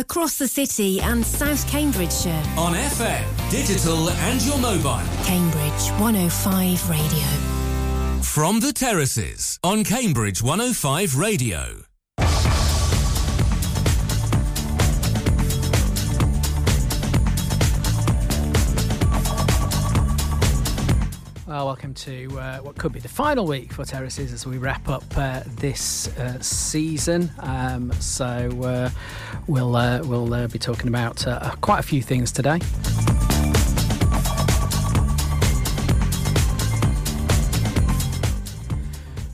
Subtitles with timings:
[0.00, 2.42] across the city and South Cambridgeshire.
[2.56, 5.00] On FM, digital and your mobile.
[5.24, 7.26] Cambridge 105 Radio.
[8.22, 11.89] From the terraces on Cambridge 105 Radio.
[21.50, 24.88] Well, welcome to uh, what could be the final week for Terraces as we wrap
[24.88, 27.28] up uh, this uh, season.
[27.40, 28.24] Um, so
[28.62, 28.90] uh,
[29.48, 31.26] we'll uh, we'll uh, be talking about
[31.60, 32.60] quite a few things today.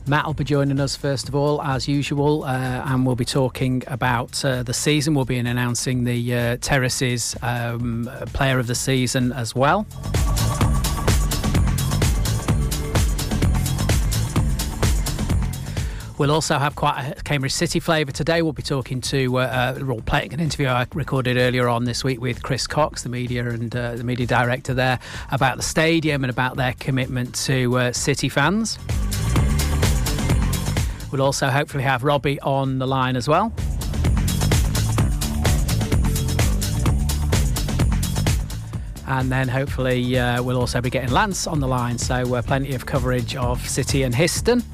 [0.06, 3.82] Matt will be joining us first of all, as usual, uh, and we'll be talking
[3.88, 5.12] about uh, the season.
[5.12, 9.86] We'll be announcing the uh, Terraces um, Player of the Season as well.
[16.18, 18.40] We'll also have quite a Cambridge City flavour today.
[18.40, 22.22] We'll be talking to uh, uh, playing an interview I recorded earlier on this week
[22.22, 24.98] with Chris Cox, the media and uh, the media director there,
[25.30, 28.78] about the stadium and about their commitment to uh, City fans.
[31.12, 33.52] We'll also hopefully have Robbie on the line as well.
[39.08, 41.96] and then hopefully uh, we'll also be getting Lance on the line.
[41.96, 44.64] So uh, plenty of coverage of City and Histon.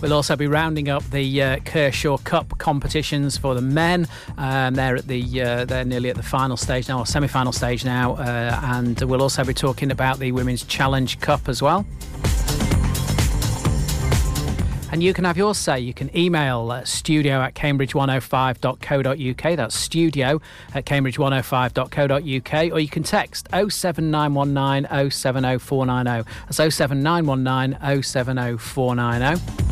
[0.00, 4.06] We'll also be rounding up the uh, Kershaw Cup competitions for the men.
[4.36, 7.84] Um, they're at the uh, they're nearly at the final stage now, or semi-final stage
[7.84, 11.84] now, uh, and we'll also be talking about the Women's Challenge Cup as well.
[14.90, 15.80] And you can have your say.
[15.80, 19.56] You can email studio at cambridge105.co.uk.
[19.56, 20.40] That's studio
[20.74, 22.72] at cambridge105.co.uk.
[22.72, 26.30] Or you can text 07919 070490.
[26.46, 29.67] That's 07919 070490.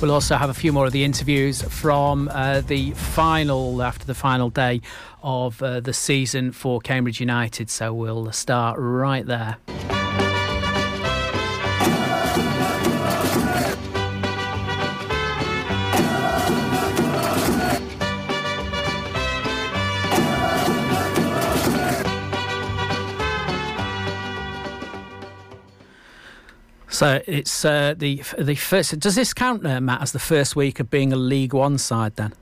[0.00, 4.14] We'll also have a few more of the interviews from uh, the final, after the
[4.14, 4.82] final day
[5.22, 7.70] of uh, the season for Cambridge United.
[7.70, 9.56] So we'll start right there.
[26.96, 28.98] So it's uh, the the first.
[28.98, 32.16] Does this count, uh, Matt, as the first week of being a League One side?
[32.16, 32.32] Then.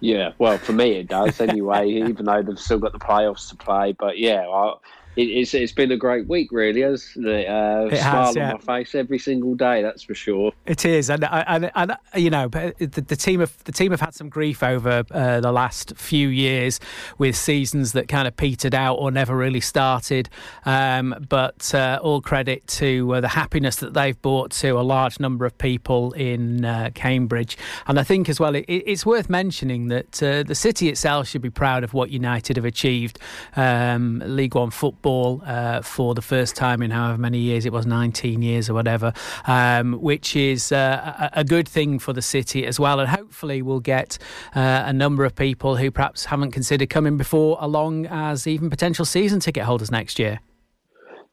[0.00, 1.88] Yeah, well, for me it does anyway.
[1.90, 4.74] even though they've still got the playoffs to play, but yeah, I,
[5.20, 7.48] it, it's it's been a great week, really, hasn't it?
[7.48, 8.52] Uh, it smile has, yeah.
[8.52, 10.52] on my face every single day, that's for sure.
[10.66, 14.14] It is, and and, and you know, the, the team have the team have had
[14.14, 16.80] some grief over uh, the last few years
[17.18, 20.28] with seasons that kind of petered out or never really started.
[20.64, 25.20] Um, but uh, all credit to uh, the happiness that they've brought to a large
[25.20, 29.88] number of people in uh, Cambridge, and I think as well, it, it's worth mentioning
[29.88, 33.18] that uh, the city itself should be proud of what United have achieved.
[33.56, 35.09] Um, League One football
[35.44, 39.12] uh, for the first time in however many years it was 19 years or whatever,
[39.46, 43.00] um, which is uh, a, a, good thing for the city as well.
[43.00, 44.18] And hopefully, we'll get
[44.54, 49.04] uh, a number of people who perhaps haven't considered coming before along as even potential
[49.04, 50.40] season ticket holders next year.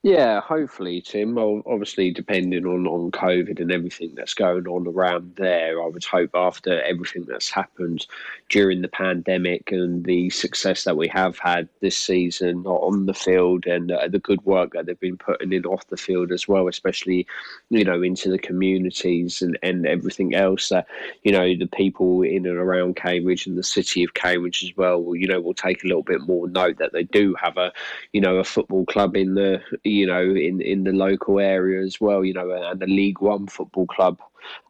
[0.08, 1.38] Yeah, hopefully, Tim.
[1.38, 6.30] Obviously, depending on, on COVID and everything that's going on around there, I would hope
[6.34, 8.08] after everything that's happened
[8.48, 13.66] during the pandemic and the success that we have had this season on the field
[13.66, 16.70] and uh, the good work that they've been putting in off the field as well,
[16.70, 17.28] especially,
[17.70, 20.88] you know, into the communities and, and everything else that,
[21.24, 25.14] you know, the people in and around Cambridge and the city of Cambridge as well,
[25.16, 27.74] you know, will take a little bit more note that they do have a,
[28.14, 29.62] you know, a football club in the,
[29.98, 33.48] you know, in, in the local area as well, you know, and the League One
[33.48, 34.20] football club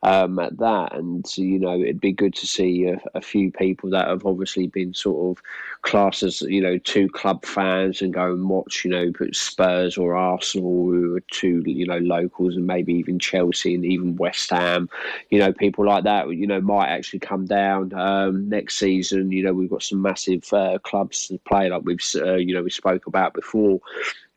[0.04, 0.96] um, at that.
[0.96, 4.68] And, you know, it'd be good to see a, a, few people that have obviously
[4.68, 5.44] been sort of
[5.82, 10.16] classed as, you know, two club fans and go and watch, you know, Spurs or
[10.16, 14.90] Arsenal, who are two, you know, locals and maybe even Chelsea and even West Ham,
[15.30, 19.32] you know, people like that, you know, might actually come down um, next season.
[19.32, 22.64] You know, we've got some massive uh, clubs to play, like we've, uh, you know,
[22.64, 23.82] we spoke about before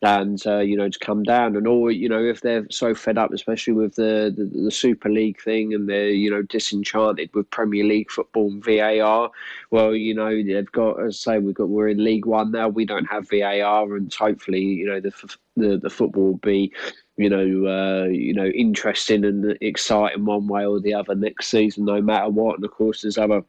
[0.03, 3.17] and uh, you know to come down and all you know if they're so fed
[3.17, 7.49] up especially with the, the, the super league thing and they're you know disenchanted with
[7.51, 9.29] premier league football and var
[9.69, 12.85] well you know they've got as say we've got we're in league one now we
[12.85, 15.11] don't have var and hopefully you know the
[15.55, 16.71] the, the football will be
[17.17, 21.85] you know, uh, you know, interesting and exciting one way or the other next season,
[21.85, 22.55] no matter what.
[22.55, 23.43] And of course, there's other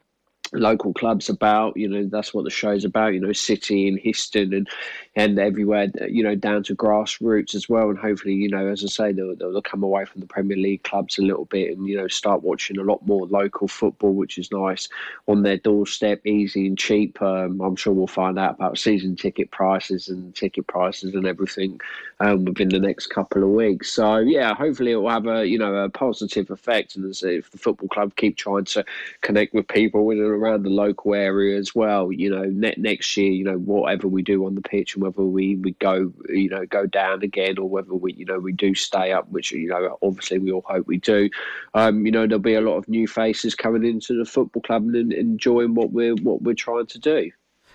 [0.53, 1.75] local clubs about.
[1.77, 3.13] You know, that's what the show's about.
[3.13, 4.69] You know, City and Histon and
[5.15, 5.87] and everywhere.
[6.07, 7.89] You know, down to grassroots as well.
[7.89, 10.83] And hopefully, you know, as I say, they'll, they'll come away from the Premier League
[10.83, 14.37] clubs a little bit and you know start watching a lot more local football, which
[14.37, 14.87] is nice
[15.27, 17.21] on their doorstep, easy and cheap.
[17.21, 21.79] Um, I'm sure we'll find out about season ticket prices and ticket prices and everything
[22.19, 23.91] um, within the next couple of weeks.
[23.91, 27.57] So yeah, hopefully it will have a you know a positive effect, and if the
[27.57, 28.85] football club keep trying to
[29.21, 32.11] connect with people in and around the local area as well.
[32.11, 35.23] You know, net, next year, you know, whatever we do on the pitch and whether
[35.23, 38.75] we, we go, you know, go down again or whether we, you know, we do
[38.75, 41.29] stay up, which, you know, obviously we all hope we do.
[41.73, 44.83] Um, you know, there'll be a lot of new faces coming into the football club
[44.93, 47.31] and enjoying what we're, what we're trying to do.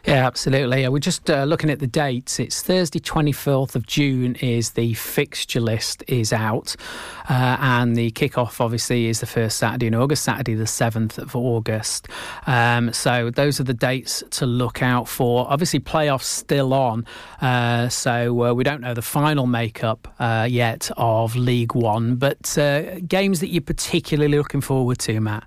[0.06, 0.88] Yeah, absolutely.
[0.88, 2.38] We're just uh, looking at the dates.
[2.38, 6.76] It's Thursday, 24th of June is the fixture list is out.
[7.28, 11.34] Uh, and the kickoff, obviously, is the first Saturday in August, Saturday, the 7th of
[11.34, 12.08] August.
[12.46, 15.46] Um, so those are the dates to look out for.
[15.50, 17.04] Obviously, playoffs still on.
[17.40, 22.16] Uh, so uh, we don't know the final makeup uh, yet of League One.
[22.16, 25.44] But uh, games that you're particularly looking forward to, Matt?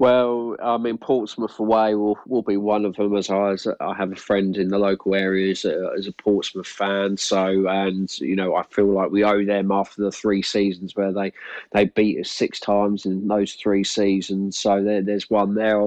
[0.00, 3.16] Well, I mean, Portsmouth away will, will be one of them.
[3.16, 6.12] As I, as I have a friend in the local area as a, as a
[6.12, 10.40] Portsmouth fan, so and you know I feel like we owe them after the three
[10.40, 11.32] seasons where they,
[11.72, 14.56] they beat us six times in those three seasons.
[14.56, 15.82] So there, there's one there.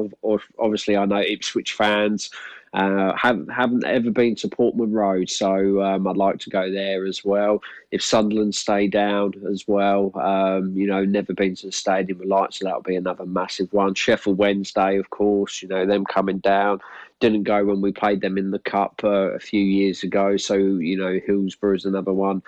[0.59, 2.31] Obviously, I know Ipswich fans
[2.73, 7.05] uh, haven't haven't ever been to Portman Road, so um, I'd like to go there
[7.05, 7.61] as well.
[7.91, 12.27] If Sunderland stay down as well, um, you know, never been to the Stadium of
[12.27, 13.93] Light, so that'll be another massive one.
[13.93, 16.79] Sheffield Wednesday, of course, you know, them coming down
[17.21, 20.35] didn't go when we played them in the cup uh, a few years ago.
[20.35, 22.41] So you know, Hillsborough is another one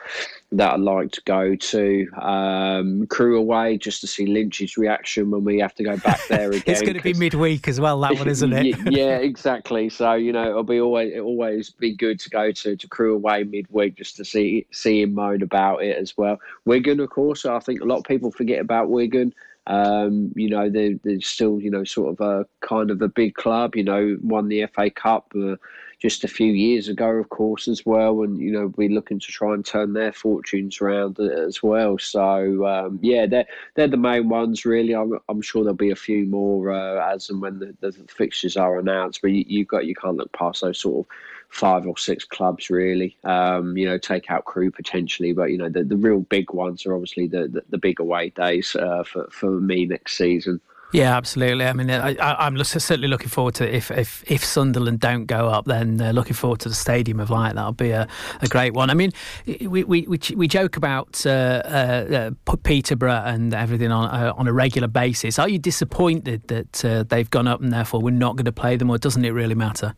[0.52, 2.08] that I'd like to go to.
[2.22, 6.50] Um, Crewe away just to see Lynch's reaction when we have to go back there
[6.52, 6.64] again.
[6.66, 8.76] it's going to be midweek as well, that one, isn't it?
[8.92, 9.88] yeah, exactly.
[9.90, 13.16] So you know, it'll be always it'll always be good to go to to Crewe
[13.16, 16.40] away midweek just to see see him moan about it as well.
[16.66, 19.34] Wigan, of course, I think a lot of people forget about Wigan.
[19.68, 23.36] Um, you know, they're, they're, still, you know, sort of a kind of a big
[23.36, 25.56] club, you know, won the FA Cup uh,
[26.02, 28.24] just a few years ago, of course, as well.
[28.24, 31.98] And, you know, we're looking to try and turn their fortunes around as well.
[31.98, 34.94] So, um, yeah, they're, they're the main ones, really.
[34.94, 38.58] I'm, I'm sure there'll be a few more uh, as and when the, the, fixtures
[38.58, 41.12] are announced, but you, you've got, you can't look past those sort of
[41.54, 43.16] five or six clubs really.
[43.24, 46.86] Um, you know, take out Crewe potentially, but you know the, the real big ones
[46.86, 50.60] are obviously the the, the big away days uh, for for me next season.
[50.94, 51.66] Yeah, absolutely.
[51.66, 55.66] I mean, I, am certainly looking forward to if if if Sunderland don't go up,
[55.66, 57.56] then uh, looking forward to the Stadium of Light.
[57.56, 58.08] That'll be a,
[58.42, 58.92] a great one.
[58.92, 59.12] I mean,
[59.48, 61.30] we we we, we joke about uh,
[61.66, 65.40] uh, uh Peterborough and everything on uh, on a regular basis.
[65.40, 68.76] Are you disappointed that uh, they've gone up and therefore we're not going to play
[68.76, 69.96] them, or doesn't it really matter?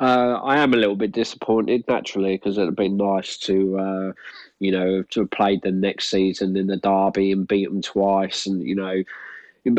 [0.00, 4.12] Uh, I am a little bit disappointed, naturally, because it'd been nice to, uh,
[4.58, 8.46] you know, to have played them next season in the derby and beat them twice,
[8.46, 9.04] and you know,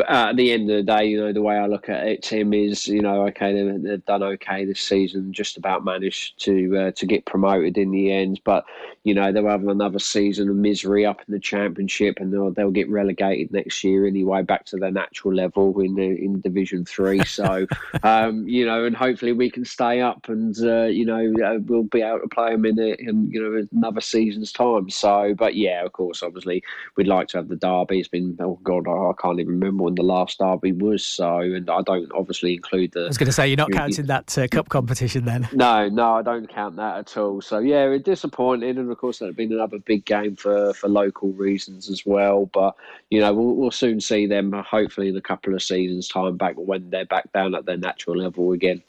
[0.08, 2.52] at the end of the day, you know, the way I look at it, Tim,
[2.54, 6.90] is you know, okay, they've, they've done okay this season, just about managed to uh,
[6.92, 8.40] to get promoted in the end.
[8.44, 8.64] But
[9.02, 12.70] you know, they'll have another season of misery up in the championship, and they'll they'll
[12.70, 17.24] get relegated next year anyway, back to their natural level in the, in Division Three.
[17.24, 17.66] So,
[18.04, 21.82] um, you know, and hopefully we can stay up, and uh, you know, uh, we'll
[21.82, 24.88] be able to play them in, a, in you know another season's time.
[24.90, 26.62] So, but yeah, of course, obviously,
[26.96, 27.98] we'd like to have the derby.
[27.98, 31.04] It's been oh god, I, I can't even remember remember when the last derby was.
[31.04, 33.04] So, and I don't obviously include the.
[33.04, 35.48] I was going to say you're not counting that uh, cup competition then.
[35.52, 37.40] No, no, I don't count that at all.
[37.40, 40.88] So yeah, it's disappointing, and of course that had been another big game for for
[40.88, 42.46] local reasons as well.
[42.46, 42.74] But
[43.10, 46.54] you know, we'll, we'll soon see them hopefully in a couple of seasons' time back
[46.56, 48.82] when they're back down at their natural level again.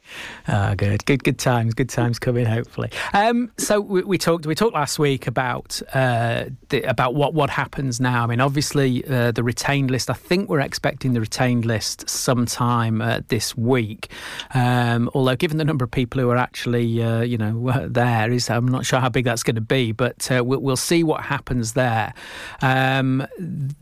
[0.47, 2.45] Ah, good, good, good times, good times coming.
[2.45, 2.89] Hopefully.
[3.13, 7.49] Um, so we, we, talked we talked last week about uh, the, about what what
[7.49, 8.23] happens now.
[8.23, 10.09] I mean, obviously uh, the retained list.
[10.09, 14.09] I think we're expecting the retained list sometime uh, this week.
[14.55, 18.49] Um, although, given the number of people who are actually, uh, you know, there, is
[18.49, 21.21] I'm not sure how big that's going to be, but uh, we'll, we'll, see what
[21.21, 22.11] happens there.
[22.63, 23.27] Um,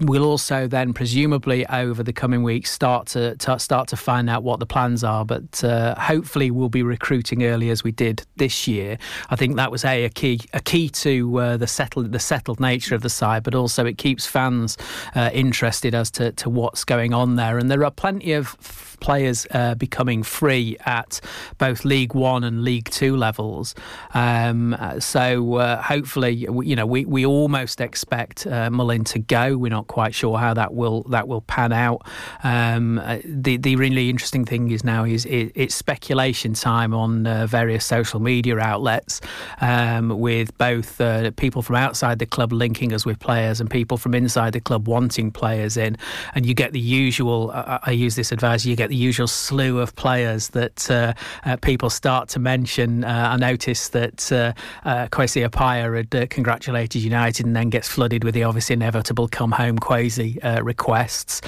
[0.02, 4.44] we'll also then, presumably, over the coming weeks, start to, to start to find out
[4.44, 5.24] what the plans are.
[5.24, 8.98] But uh, hopefully, we'll be recruiting early as we did this year.
[9.30, 12.60] I think that was a, a key a key to uh, the settled the settled
[12.60, 14.78] nature of the side, but also it keeps fans
[15.16, 17.58] interested as to, to what's going on there.
[17.58, 18.56] And there are plenty of
[19.02, 21.20] players uh, becoming free at
[21.58, 23.76] both League One and League Two levels.
[24.14, 29.58] Um, so uh, hopefully, you know, we, we almost expect uh, Mullin to go.
[29.58, 32.08] We're not quite sure how that will that will pan out.
[32.44, 37.28] Um, uh, the the really interesting thing is now is it, it's speculation time on
[37.28, 39.20] uh, various social media outlets
[39.60, 43.98] um, with both uh, people from outside the club linking us with players and people
[43.98, 45.98] from inside the club wanting players in,
[46.36, 47.52] and you get the usual.
[47.52, 48.66] I, I use this advice.
[48.66, 51.14] You get the usual slew of players that uh,
[51.46, 53.04] uh, people start to mention.
[53.04, 54.54] Uh, I noticed that uh,
[54.86, 59.52] uh, Kwesi had uh, congratulated United and then gets flooded with the obviously inevitable come
[59.52, 61.42] home Kwesi requests.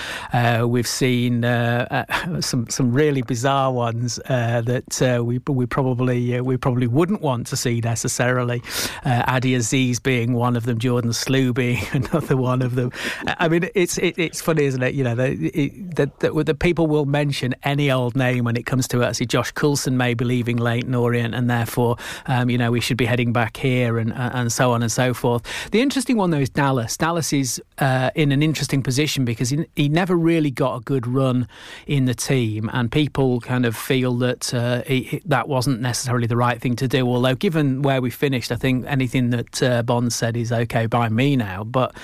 [0.66, 1.44] we've seen
[2.40, 7.82] some some really bizarre ones that we we probably we probably wouldn't want to see
[7.82, 8.62] necessarily.
[9.06, 12.92] Adi Aziz being one of them, Jordan Slew being another one of them.
[13.26, 14.94] I mean, it's it, it's funny, isn't it?
[14.94, 19.04] You know, the, the, the people will mention any old name when it comes to
[19.04, 22.98] actually Josh Coulson may be leaving Leyton Orient, and therefore, um, you know, we should
[22.98, 25.44] be heading back here, and uh, and so on and so forth.
[25.72, 26.98] The interesting one though is Dallas.
[26.98, 31.08] Dallas is uh, in an interesting position because he, he never really got a good
[31.08, 31.48] run
[31.88, 36.38] in the team, and people kind of feel that uh, he, that wasn't necessarily the
[36.38, 37.08] right thing to do.
[37.08, 41.10] Although, given where we finished, I think anything that uh, Bond said is okay by
[41.10, 41.64] me now.
[41.64, 41.96] But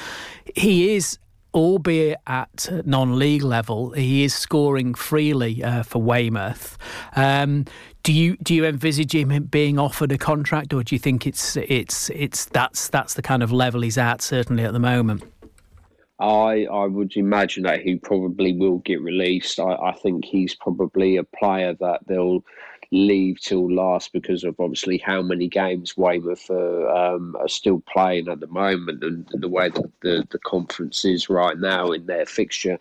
[0.55, 1.17] he is
[1.53, 6.77] albeit at non-league level, he is scoring freely uh, for Weymouth.
[7.15, 7.65] Um,
[8.03, 11.55] do you do you envisage him being offered a contract, or do you think it's
[11.57, 15.23] it's it's that's that's the kind of level he's at certainly at the moment?
[16.19, 19.59] I I would imagine that he probably will get released.
[19.59, 22.43] I, I think he's probably a player that they'll
[22.91, 28.27] leave till last because of obviously how many games Weymouth are, um, are still playing
[28.27, 32.25] at the moment and the way that the, the conference is right now in their
[32.25, 32.79] fixture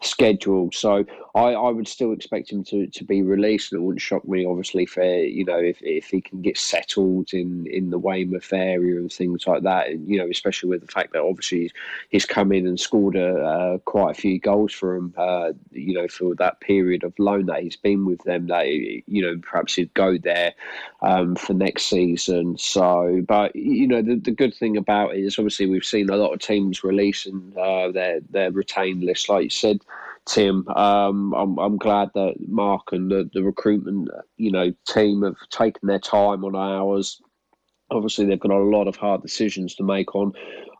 [0.00, 0.70] schedule.
[0.72, 4.44] So I, I would still expect him to, to be released, it wouldn't shock me,
[4.44, 8.96] obviously, for you know if, if he can get settled in, in the Weymouth area
[8.96, 9.88] and things like that.
[9.88, 11.70] And, you know, especially with the fact that obviously
[12.10, 15.14] he's come in and scored a, uh, quite a few goals for him.
[15.16, 19.22] Uh, you know, for that period of loan that he's been with them, that you
[19.22, 20.52] know perhaps he'd go there
[21.00, 22.58] um, for next season.
[22.58, 26.16] So, but you know, the, the good thing about it is obviously we've seen a
[26.16, 29.80] lot of teams releasing uh, their their retained list, like you said.
[30.26, 30.66] Tim.
[30.68, 35.88] Um, I'm, I'm glad that Mark and the, the recruitment, you know, team have taken
[35.88, 37.20] their time on ours.
[37.90, 40.32] Obviously, they've got a lot of hard decisions to make on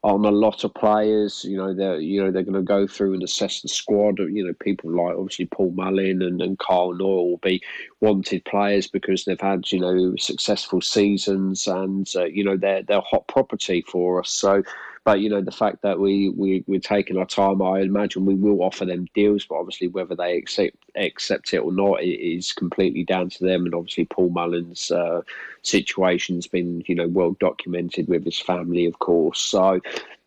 [0.02, 1.44] on a lot of players.
[1.44, 4.18] You know, they're you know they're going to go through and assess the squad.
[4.18, 7.62] You know, people like obviously Paul Mullin and, and Kyle Knoyle will be
[8.00, 13.02] wanted players because they've had you know successful seasons and uh, you know they're they're
[13.02, 14.30] hot property for us.
[14.30, 14.62] So
[15.04, 18.34] but you know, the fact that we we we're taking our time, I imagine we
[18.34, 22.52] will offer them deals, but obviously whether they accept accept it or not it is
[22.52, 23.64] completely down to them.
[23.64, 25.22] And obviously Paul Mullin's uh,
[25.62, 29.40] situation's been you know well documented with his family, of course.
[29.40, 29.80] So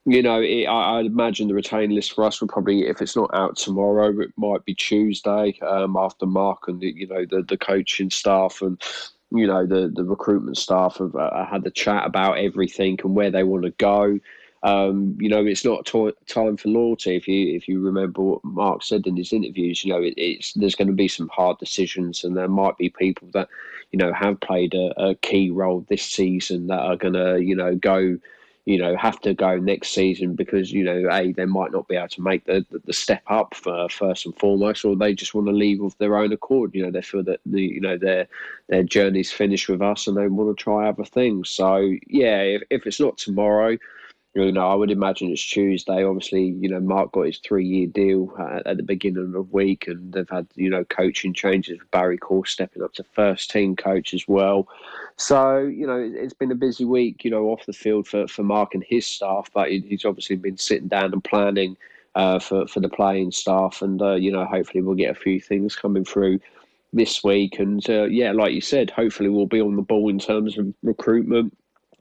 [0.05, 3.15] you know, it, I, I, imagine the retain list for us will probably, if it's
[3.15, 7.41] not out tomorrow, it might be Tuesday um, after Mark and the, you know the
[7.41, 8.79] the coaching staff and
[9.31, 13.31] you know the the recruitment staff have uh, had the chat about everything and where
[13.31, 14.19] they want to go.
[14.65, 17.15] Um, you know, it's not t- time for loyalty.
[17.15, 20.53] If you if you remember what Mark said in his interviews, you know, it, it's
[20.53, 23.47] there's going to be some hard decisions, and there might be people that
[23.91, 27.55] you know have played a, a key role this season that are going to you
[27.55, 28.17] know go
[28.65, 31.95] you know, have to go next season because, you know, A, they might not be
[31.95, 35.35] able to make the, the, the, step up for first and foremost, or they just
[35.35, 36.73] want to leave of their own accord.
[36.73, 38.27] You know, they feel that the you know their
[38.67, 41.49] their journey's finished with us and they want to try other things.
[41.51, 43.77] So yeah, if, if it's not tomorrow,
[44.35, 46.03] you know, I would imagine it's Tuesday.
[46.03, 49.87] Obviously, you know, Mark got his three-year deal at, at the beginning of the week,
[49.87, 51.79] and they've had you know coaching changes.
[51.79, 54.67] With Barry Corr stepping up to first team coach as well.
[55.15, 58.43] So you know, it's been a busy week, you know, off the field for, for
[58.43, 59.49] Mark and his staff.
[59.53, 61.77] But he's obviously been sitting down and planning
[62.15, 65.39] uh, for for the playing staff, and uh, you know, hopefully we'll get a few
[65.39, 66.41] things coming through
[66.91, 67.57] this week.
[67.57, 70.73] And uh, yeah, like you said, hopefully we'll be on the ball in terms of
[70.83, 71.55] recruitment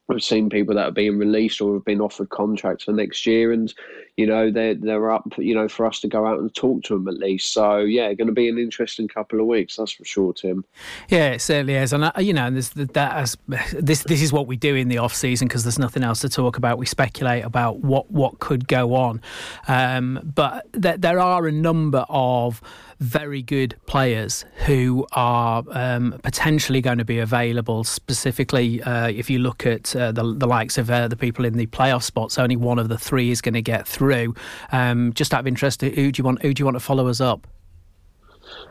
[0.07, 3.53] We've seen people that are being released or have been offered contracts for next year,
[3.53, 3.73] and
[4.17, 6.95] you know they're they're up, you know, for us to go out and talk to
[6.95, 7.55] them at least.
[7.55, 10.65] So yeah, going to be an interesting couple of weeks, that's for sure, Tim.
[11.09, 13.37] Yeah, it certainly is, and uh, you know, there's that
[13.73, 16.29] this this is what we do in the off season because there's nothing else to
[16.29, 16.77] talk about.
[16.77, 19.23] We speculate about what what could go on,
[19.69, 22.61] um, but there, there are a number of
[23.01, 27.85] very good players who are um, potentially going to be available.
[27.85, 31.55] Specifically, uh, if you look at uh, the, the likes of uh, the people in
[31.55, 34.35] the playoff spots, only one of the three is going to get through.
[34.73, 36.43] Um, just out of interest, who do you want?
[36.43, 37.47] Who do you want to follow us up?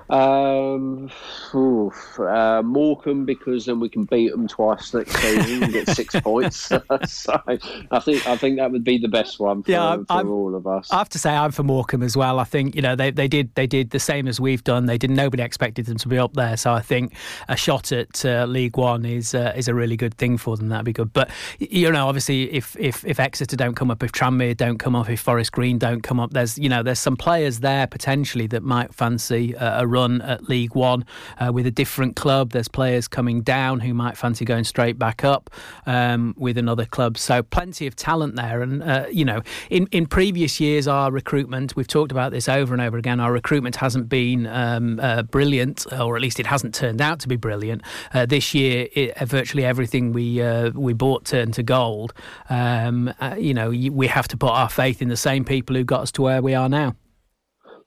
[0.09, 1.09] Um,
[1.55, 6.13] oof, uh, Morecambe because then we can beat them twice next season and get six
[6.21, 6.57] points.
[7.07, 10.29] so I think I think that would be the best one for, yeah, for I'm,
[10.29, 10.91] all of us.
[10.91, 12.39] I have to say I'm for Morecambe as well.
[12.39, 14.85] I think you know they, they did they did the same as we've done.
[14.85, 17.15] They did nobody expected them to be up there, so I think
[17.47, 20.69] a shot at uh, League One is uh, is a really good thing for them.
[20.69, 21.13] That'd be good.
[21.13, 24.95] But you know, obviously, if if if Exeter don't come up, if Tranmere don't come
[24.95, 28.47] up, if Forest Green don't come up, there's you know there's some players there potentially
[28.47, 31.05] that might fancy a run at League One
[31.39, 32.51] uh, with a different club.
[32.51, 35.49] There's players coming down who might fancy going straight back up
[35.85, 37.17] um, with another club.
[37.17, 38.61] So plenty of talent there.
[38.61, 42.73] And uh, you know, in in previous years, our recruitment we've talked about this over
[42.73, 43.19] and over again.
[43.19, 47.27] Our recruitment hasn't been um, uh, brilliant, or at least it hasn't turned out to
[47.27, 47.81] be brilliant.
[48.13, 52.13] Uh, this year, it, virtually everything we uh, we bought turned to gold.
[52.49, 55.83] Um, uh, you know, we have to put our faith in the same people who
[55.83, 56.95] got us to where we are now.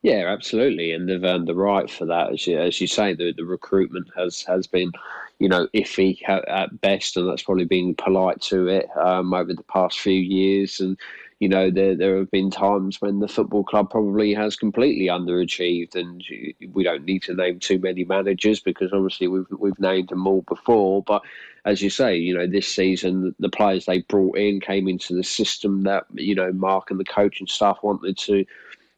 [0.07, 2.33] Yeah, absolutely, and they've earned the right for that.
[2.33, 4.93] As you, as you say, the, the recruitment has has been,
[5.41, 9.65] you know, iffy at best, and that's probably being polite to it um, over the
[9.65, 10.79] past few years.
[10.79, 10.97] And
[11.41, 15.97] you know, there there have been times when the football club probably has completely underachieved,
[15.97, 16.23] and
[16.73, 20.43] we don't need to name too many managers because obviously we've we've named them all
[20.43, 21.23] before, but
[21.65, 25.25] as you say, you know, this season the players they brought in came into the
[25.25, 28.47] system that you know Mark and the coaching staff wanted to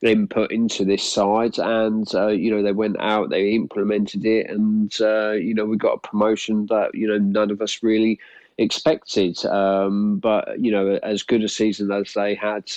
[0.02, 4.94] input into this side, and uh, you know they went out, they implemented it, and
[5.00, 8.18] uh, you know we got a promotion that you know none of us really
[8.58, 9.44] expected.
[9.46, 12.70] Um, but you know, as good a season as they had.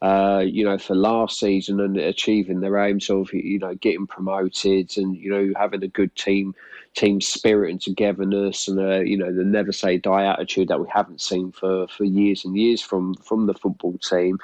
[0.00, 4.96] Uh, you know, for last season and achieving their aims of, you know, getting promoted
[4.96, 6.54] and, you know, having a good team,
[6.94, 10.86] team spirit and togetherness and, uh, you know, the never say die attitude that we
[10.88, 14.38] haven't seen for, for years and years from, from the football team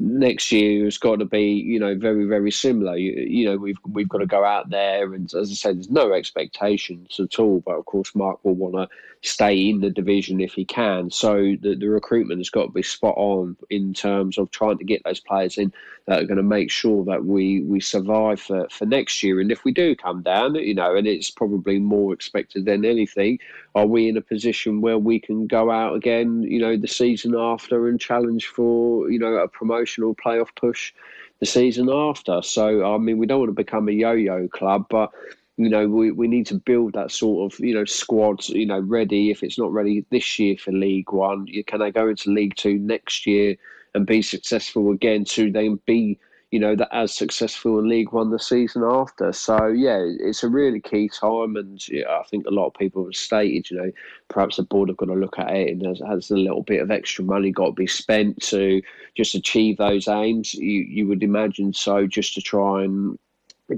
[0.00, 2.96] next year has got to be you know very very similar.
[2.96, 5.90] You, you, know we've we've got to go out there and as i said there's
[5.90, 8.88] no expectations at all but of course mark will want to
[9.22, 11.10] stay in the division if he can.
[11.10, 14.84] So the, the recruitment has got to be spot on in terms of trying to
[14.84, 15.72] get those players in
[16.06, 19.38] that are going to make sure that we we survive for, for next year.
[19.40, 23.38] And if we do come down you know and it's probably more expected than anything
[23.74, 27.34] are we in a position where we can go out again you know the season
[27.36, 30.92] after and challenge for you know a promotional playoff push
[31.40, 32.40] the season after.
[32.42, 35.10] So, I mean, we don't want to become a yo yo club, but
[35.56, 38.78] you know, we, we need to build that sort of, you know, squad, you know,
[38.80, 39.30] ready.
[39.30, 42.78] If it's not ready this year for League One, can they go into League Two
[42.78, 43.56] next year
[43.94, 46.18] and be successful again to then be
[46.50, 49.32] you know, that as successful in League One the season after.
[49.32, 53.04] So yeah, it's a really key time, and yeah, I think a lot of people
[53.04, 53.92] have stated, you know,
[54.28, 56.82] perhaps the board have got to look at it and has, has a little bit
[56.82, 58.82] of extra money got to be spent to
[59.16, 60.54] just achieve those aims.
[60.54, 63.18] You you would imagine so, just to try and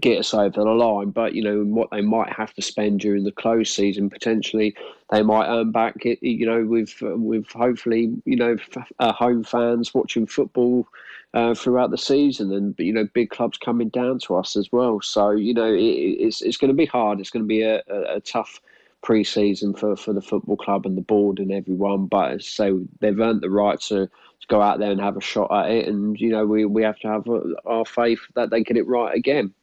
[0.01, 1.11] get us over the line.
[1.11, 4.75] But you know what they might have to spend during the close season potentially
[5.11, 6.05] they might earn back.
[6.05, 8.57] It, you know with with hopefully you know
[8.99, 10.87] uh, home fans watching football
[11.35, 15.01] uh, throughout the season, and you know, big clubs coming down to us as well.
[15.01, 17.21] So you know, it, it's it's going to be hard.
[17.21, 18.61] It's going to be a, a, a tough
[19.03, 22.07] pre-season for, for the football club and the board and everyone.
[22.07, 25.51] But so they've earned the right to, to go out there and have a shot
[25.53, 27.27] at it, and you know, we we have to have
[27.65, 29.55] our faith that they get it right again.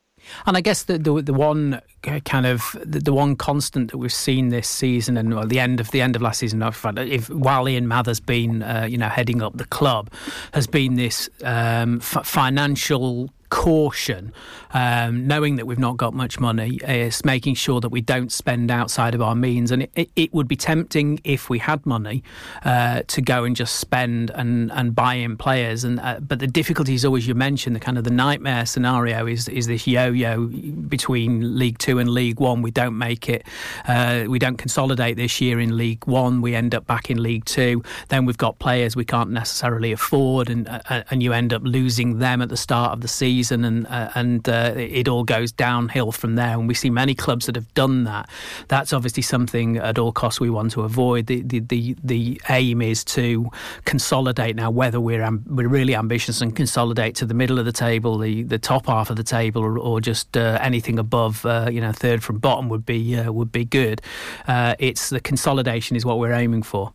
[0.46, 1.82] And I guess the the, the one
[2.26, 5.80] kind of the, the, one constant that we've seen this season and well, the end
[5.80, 9.42] of the end of last season, if while Ian Mather's been uh, you know heading
[9.42, 10.12] up the club,
[10.54, 14.32] has been this um, f- financial caution,
[14.74, 18.72] um, knowing that we've not got much money, is making sure that we don't spend
[18.72, 19.72] outside of our means.
[19.72, 22.24] And it, it would be tempting if we had money
[22.64, 25.84] uh, to go and just spend and, and buy in players.
[25.84, 29.26] And uh, but the difficulty is always you mentioned the kind of the nightmare scenario
[29.26, 30.46] is is this yo-yo
[30.88, 32.62] between League Two and League One.
[32.62, 33.46] We don't make it.
[33.88, 36.42] Uh, we don't consolidate this year in League One.
[36.42, 37.84] We end up back in League Two.
[38.10, 42.20] Then we've got players we can't necessarily afford, and uh, and you end up losing
[42.20, 45.52] them at the start of the season season, and uh, and uh, it all goes
[45.52, 46.58] downhill from there.
[46.58, 48.30] And we see many clubs that have done that.
[48.68, 51.28] That's obviously something at all costs we want to avoid.
[51.28, 53.50] The the the, the aim is to
[53.86, 54.72] consolidate now.
[54.72, 58.60] Whether we're we're really ambitious and consolidate to the middle of the table, the, the
[58.60, 62.24] top half of the table, or, or just uh, anything above, uh, you know, third
[62.24, 64.02] from bottom would be uh, would be good.
[64.48, 66.94] Uh, it's the consolidation is what we're aiming for.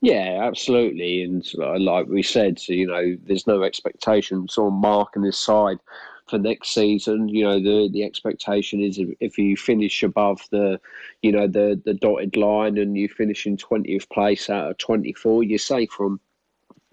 [0.00, 1.22] Yeah, absolutely.
[1.22, 5.78] And uh, like we said, you know, there's no expectations on Mark and his side
[6.26, 7.28] for next season.
[7.28, 10.80] You know, the the expectation is if, if you finish above the,
[11.20, 15.12] you know, the the dotted line and you finish in twentieth place out of twenty
[15.12, 16.18] four, you're safe from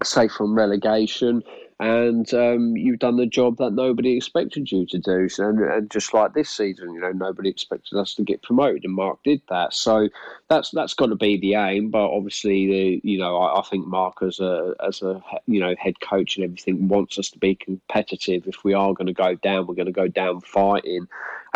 [0.03, 1.43] safe from relegation
[1.79, 5.29] and um, you've done the job that nobody expected you to do.
[5.29, 8.83] So, and, and, just like this season, you know, nobody expected us to get promoted,
[8.83, 9.73] and Mark did that.
[9.73, 10.09] So
[10.47, 11.91] that's that's got to be the aim.
[11.91, 15.75] But obviously, the you know, I, I, think Mark as a as a you know
[15.77, 18.47] head coach and everything wants us to be competitive.
[18.47, 21.07] If we are going to go down, we're going to go down fighting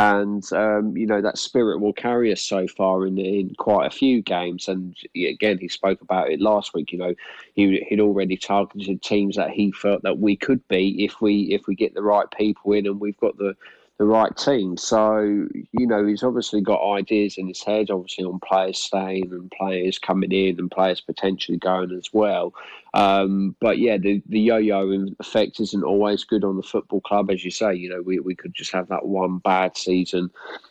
[0.02, 3.96] and um, you know that spirit will carry us so far in in quite a
[3.96, 4.68] few games.
[4.68, 6.92] And again, he spoke about it last week.
[6.92, 7.16] You know,
[7.54, 11.68] he he'd already targeted teams that he felt that we could be if we if
[11.68, 13.56] we get the right people in, and we've got the
[14.00, 14.78] the right team.
[14.78, 19.52] So, you know, he's obviously got ideas in his head, obviously on players staying and
[19.52, 22.56] players coming in and players potentially going as well.
[22.93, 27.45] Um, but yeah, the, the yo-yo effect isn't always good on the football club, as
[27.45, 27.73] you say.
[27.73, 30.30] You know, we, we could just have that one bad season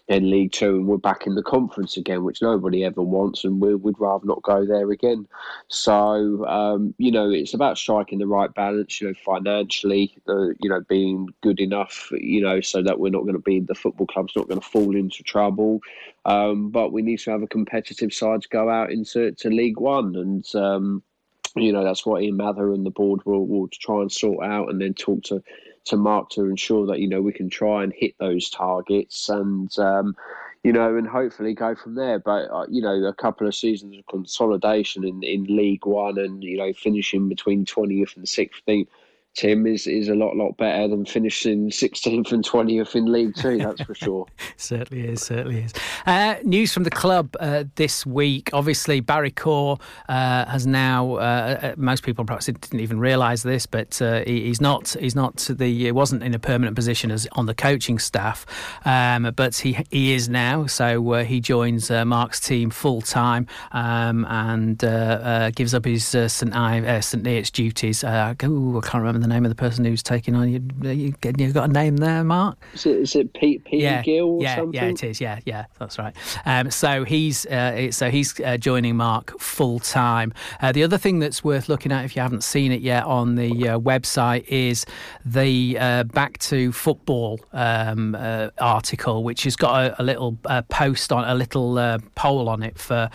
[0.09, 3.61] in League Two, and we're back in the conference again, which nobody ever wants, and
[3.61, 5.27] we would rather not go there again.
[5.69, 9.01] So, um, you know, it's about striking the right balance.
[9.01, 13.23] You know, financially, uh, you know, being good enough, you know, so that we're not
[13.23, 15.81] going to be the football club's not going to fall into trouble.
[16.27, 19.81] Um, but we need to have a competitive side to go out into to League
[19.81, 21.03] One, and um,
[21.57, 24.71] you know that's what Ian Mather and the board will, will try and sort out,
[24.71, 25.43] and then talk to
[25.87, 29.77] to Mark to ensure that you know we can try and hit those targets and.
[29.79, 30.17] Um,
[30.63, 32.19] you know, and hopefully go from there.
[32.19, 36.45] But uh, you know, a couple of seasons of consolidation in, in League One, and
[36.45, 38.91] you know, finishing between twentieth and sixteenth
[39.37, 43.59] Tim is is a lot lot better than finishing 16th and 20th in League Two.
[43.59, 44.27] That's for sure.
[44.57, 45.23] certainly is.
[45.23, 45.73] Certainly is.
[46.05, 48.51] Uh, news from the club uh, this week.
[48.53, 51.15] Obviously, Barry Corr uh, has now.
[51.15, 54.97] Uh, uh, most people perhaps didn't even realise this, but uh, he, he's not.
[54.99, 55.67] He's not the.
[55.67, 58.45] He wasn't in a permanent position as on the coaching staff,
[58.85, 60.67] um, but he he is now.
[60.67, 64.79] So he joins Mark's team full time um, and
[65.55, 66.55] gives up his St.
[66.55, 67.23] I, St.
[67.23, 68.03] Neots duties.
[68.03, 70.61] Ooh, I can't remember the name of the person who's taking on you.
[70.83, 72.59] You, you got a name there, Mark?
[72.75, 74.39] Is it, is it Pete Pete yeah, Gill?
[74.41, 74.75] yeah, something?
[74.75, 75.21] yeah, it is.
[75.21, 76.15] Yeah, yeah, that's right.
[76.45, 80.33] Um, so he's uh, so he's uh, joining Mark full time.
[80.61, 83.35] Uh, the other thing that's worth looking at, if you haven't seen it yet on
[83.37, 84.87] the uh, website, is
[85.25, 90.37] the uh, Back to Football um, uh, article, which has got a, a little
[90.69, 93.11] post on a little poll on it for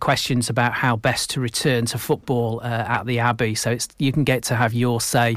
[0.00, 3.54] questions about how best to return to football at the Abbey.
[3.54, 5.36] So it's you can get to have your say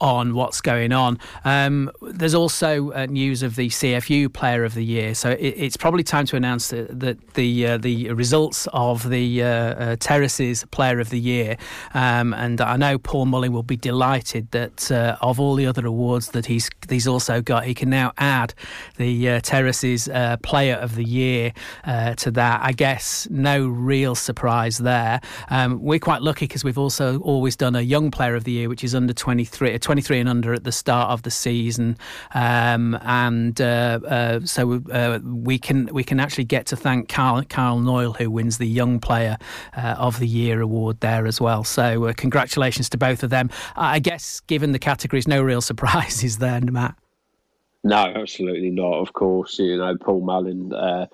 [0.00, 1.18] on what's going on.
[1.44, 5.76] Um, there's also uh, news of the CFU Player of the Year, so it, it's
[5.76, 10.64] probably time to announce that, that the uh, the results of the uh, uh Terraces
[10.70, 11.56] Player of the Year.
[11.94, 15.86] Um, and I know Paul Mullin will be delighted that uh, of all the other
[15.86, 18.54] awards that he's he's also got, he can now add
[18.96, 20.08] the uh, Terraces
[20.42, 21.52] Player of the Year
[21.84, 22.60] to that.
[22.62, 25.20] I guess no real surprise there.
[25.50, 28.68] Um, we're quite lucky because we've also always done a Young Player of the Year,
[28.68, 31.96] which is under 23, 23 and under at the start of the season,
[32.34, 37.42] um, and uh, uh, so uh, we can we can actually get to thank Carl,
[37.48, 39.36] Carl Knoyle who wins the Young Player
[39.76, 41.64] uh, of the Year award there as well.
[41.64, 43.50] So uh, congratulations to both of them.
[43.76, 46.94] I guess given the categories, no real surprises there, Matt.
[47.82, 49.00] No, absolutely not.
[49.00, 51.06] Of course, you know Paul Mullin uh,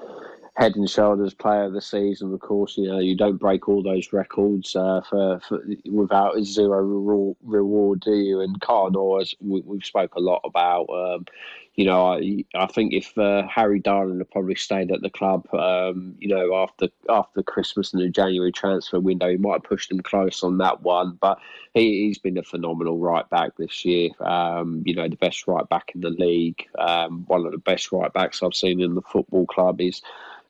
[0.57, 2.33] head and shoulders player of the season.
[2.33, 7.35] Of course, you know you don't break all those records uh, for, for, without zero
[7.43, 8.41] reward, do you?
[8.41, 10.89] And Carl as we, have spoke a lot about.
[10.89, 11.27] Um,
[11.75, 15.47] you know, I, I think if uh, Harry Darling had probably stayed at the club,
[15.53, 19.93] um, you know, after after Christmas and the January transfer window, he might have pushed
[19.93, 21.19] him close on that one.
[21.21, 21.39] But
[21.75, 24.09] he, has been a phenomenal right back this year.
[24.21, 27.93] Um, you know, the best right back in the league, um, one of the best
[27.93, 29.83] right backs I've seen in the football club.
[29.83, 30.01] Is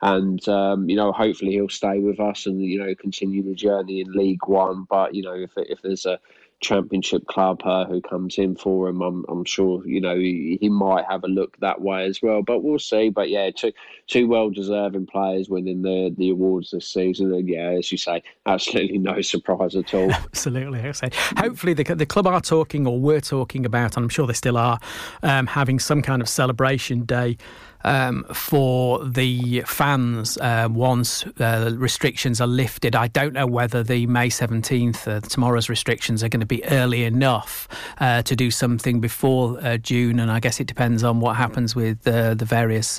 [0.02, 4.00] and um, you know hopefully he'll stay with us and you know continue the journey
[4.00, 4.86] in League One.
[4.88, 6.18] But you know if if there's a
[6.60, 10.68] championship club uh, who comes in for him, I'm, I'm sure you know he, he,
[10.68, 12.42] might have a look that way as well.
[12.42, 13.10] But we'll see.
[13.10, 13.72] But yeah, two
[14.06, 18.22] two well deserving players winning the the awards this season, and yeah, as you say,
[18.46, 20.10] absolutely no surprise at all.
[20.12, 21.10] absolutely, I say.
[21.38, 24.58] Hopefully, the the club are talking or were talking about, and I'm sure they still
[24.58, 24.78] are,
[25.22, 27.36] um, having some kind of celebration day
[27.84, 32.96] um, for the fans uh, once uh, restrictions are lifted.
[32.96, 37.04] I don't know whether the May 17th, uh, tomorrow's restrictions, are going to be early
[37.04, 40.20] enough uh, to do something before uh, June.
[40.20, 42.96] And I guess it depends on what happens with uh, the various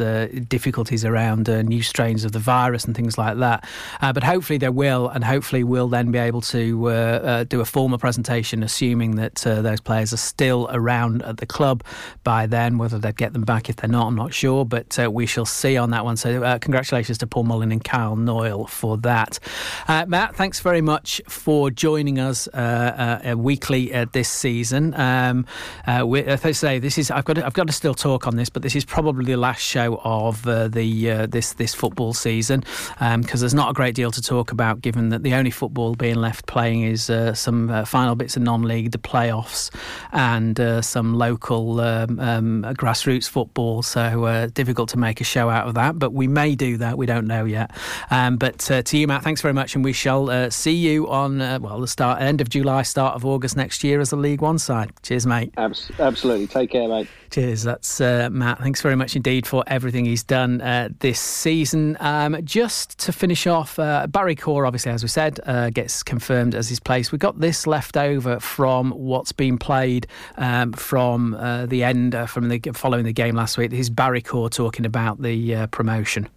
[0.47, 3.67] difficulties around new strains of the virus and things like that.
[4.01, 8.63] but hopefully they will, and hopefully we'll then be able to do a formal presentation,
[8.63, 11.83] assuming that those players are still around at the club
[12.23, 12.77] by then.
[12.77, 15.77] Whether they'd get them back if they're not, I'm not sure, but we shall see
[15.77, 16.17] on that one.
[16.17, 19.39] So congratulations to Paul Mullin and Kyle Knoyle for that.
[19.87, 24.93] Matt, thanks very much for joining us uh, uh, weekly uh, this season.
[24.95, 25.45] Um,
[25.85, 28.49] as I say, this is I've got to, I've got to still talk on this,
[28.49, 32.61] but this is probably the last show of the this this football season
[32.99, 35.95] because um, there's not a great deal to talk about, given that the only football
[35.95, 39.69] being left playing is some final bits of non-league, the playoffs,
[40.11, 43.81] and some local um, um, grassroots football.
[43.81, 46.97] So difficult to make a show out of that, but we may do that.
[46.97, 47.71] We don't know yet.
[48.09, 51.39] Um, but to you, Matt, thanks very much, and we shall uh, see you on
[51.39, 54.41] uh, well the start end of July, start of August next year as a League
[54.41, 54.91] One side.
[55.03, 55.53] Cheers, mate.
[55.99, 56.47] absolutely.
[56.47, 57.07] Take care, mate.
[57.29, 57.63] Cheers.
[57.63, 58.59] That's uh, Matt.
[58.59, 61.97] Thanks very much indeed for everything he's done uh, this season.
[61.99, 66.55] Um, just to finish off, uh, Barry Corr, obviously, as we said, uh, gets confirmed
[66.55, 67.11] as his place.
[67.11, 72.25] We got this left over from what's been played um, from uh, the end, uh,
[72.25, 73.71] from the following the game last week.
[73.71, 76.29] This is Barry Corr talking about the promotion.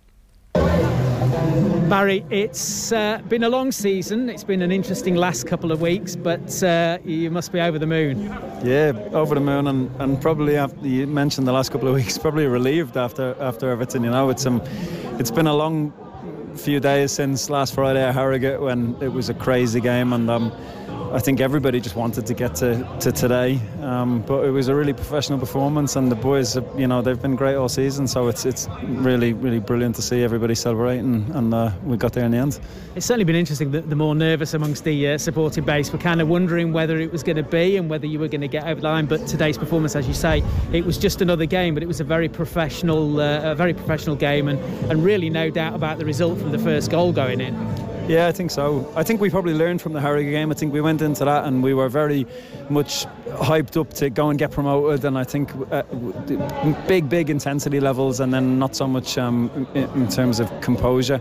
[0.54, 4.30] Barry, it's uh, been a long season.
[4.30, 7.86] It's been an interesting last couple of weeks, but uh, you must be over the
[7.86, 8.22] moon.
[8.62, 12.16] Yeah, over the moon, and, and probably after you mentioned the last couple of weeks,
[12.16, 14.04] probably relieved after after Everton.
[14.04, 14.62] You know, it's um,
[15.18, 15.92] it's been a long
[16.56, 20.52] few days since last Friday at Harrogate when it was a crazy game, and um,
[21.12, 23.58] I think everybody just wanted to get to, to today.
[23.82, 27.34] Um, but it was a really professional performance, and the boys, you know, they've been
[27.34, 28.06] great all season.
[28.06, 32.24] So it's it's really really brilliant to see everybody celebrating, and uh, we got there
[32.24, 32.60] in the end.
[32.94, 33.72] It's certainly been interesting.
[33.72, 37.10] The, the more nervous amongst the uh, supporting base were kind of wondering whether it
[37.10, 39.06] was going to be and whether you were going to get over the line.
[39.06, 42.04] But today's performance, as you say, it was just another game, but it was a
[42.04, 46.38] very professional, uh, a very professional game, and and really no doubt about the result
[46.38, 47.54] from the first goal going in.
[48.10, 48.92] Yeah, I think so.
[48.96, 50.50] I think we probably learned from the Harrogate game.
[50.50, 52.26] I think we went into that and we were very
[52.68, 55.04] much hyped up to go and get promoted.
[55.04, 55.84] And I think uh,
[56.88, 61.20] big, big intensity levels, and then not so much um, in, in terms of composure.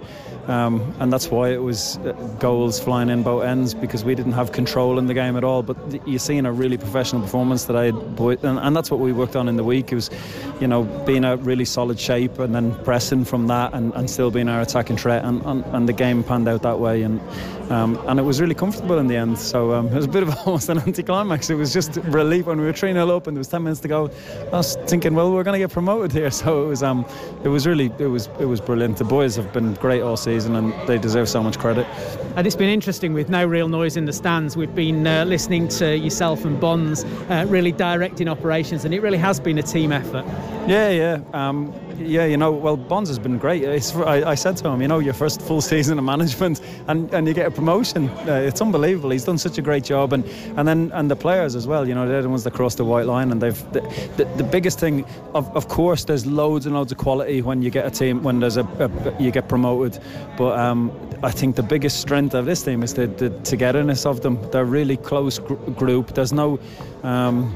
[0.49, 4.31] Um, and that's why it was uh, goals flying in both ends because we didn't
[4.31, 5.61] have control in the game at all.
[5.61, 9.35] But you're seeing a really professional performance that I, and, and that's what we worked
[9.35, 9.91] on in the week.
[9.91, 10.09] It was,
[10.59, 14.31] you know, being a really solid shape and then pressing from that and, and still
[14.31, 15.23] being our attacking threat.
[15.23, 17.03] And, and, and the game panned out that way.
[17.03, 17.21] And
[17.69, 19.37] um, and it was really comfortable in the end.
[19.37, 21.49] So um, it was a bit of almost an anticlimax.
[21.49, 23.81] It was just relief when we were 3 0 up and there was 10 minutes
[23.81, 24.09] to go.
[24.47, 26.31] I was thinking, well, we're going to get promoted here.
[26.39, 27.05] So it was um,
[27.43, 28.97] it was really it was it was brilliant.
[28.97, 31.85] The boys have been great all season and they deserve so much credit.
[32.35, 34.55] And it's been interesting with no real noise in the stands.
[34.55, 39.17] We've been uh, listening to yourself and Bonds uh, really directing operations, and it really
[39.17, 40.25] has been a team effort.
[40.67, 41.21] Yeah, yeah.
[41.33, 43.65] Um, yeah, you know, well, Bonds has been great.
[43.65, 47.27] I, I, said to him, you know, your first full season of management, and, and
[47.27, 48.09] you get a promotion.
[48.09, 49.09] Uh, it's unbelievable.
[49.09, 50.23] He's done such a great job, and
[50.57, 51.87] and then and the players as well.
[51.87, 53.81] You know, they're the ones that cross the white line, and they've the,
[54.17, 55.05] the, the biggest thing.
[55.33, 58.39] Of, of course, there's loads and loads of quality when you get a team when
[58.39, 60.01] there's a, a you get promoted,
[60.37, 60.91] but um,
[61.23, 64.39] I think the biggest strength of this team is the, the togetherness of them.
[64.51, 66.13] They're a really close gr- group.
[66.13, 66.59] There's no.
[67.03, 67.55] Um,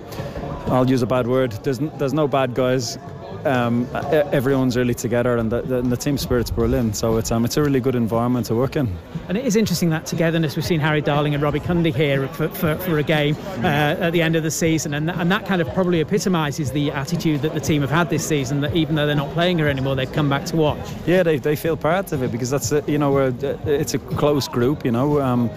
[0.67, 1.51] I'll use a bad word.
[1.63, 2.97] There's there's no bad guys
[3.45, 3.87] um,
[4.31, 6.95] everyone's really together and the, the, and the, team spirit's brilliant.
[6.95, 8.93] So it's um, it's a really good environment to work in.
[9.27, 10.55] And it is interesting that togetherness.
[10.55, 14.11] We've seen Harry Darling and Robbie Cundy here for, for, for a game uh, at
[14.11, 17.53] the end of the season, and, and that kind of probably epitomises the attitude that
[17.53, 18.61] the team have had this season.
[18.61, 20.91] That even though they're not playing here anymore, they've come back to watch.
[21.05, 23.17] Yeah, they, they feel part of it because that's a, you know
[23.65, 24.85] it's a close group.
[24.85, 25.21] You know.
[25.21, 25.49] Um,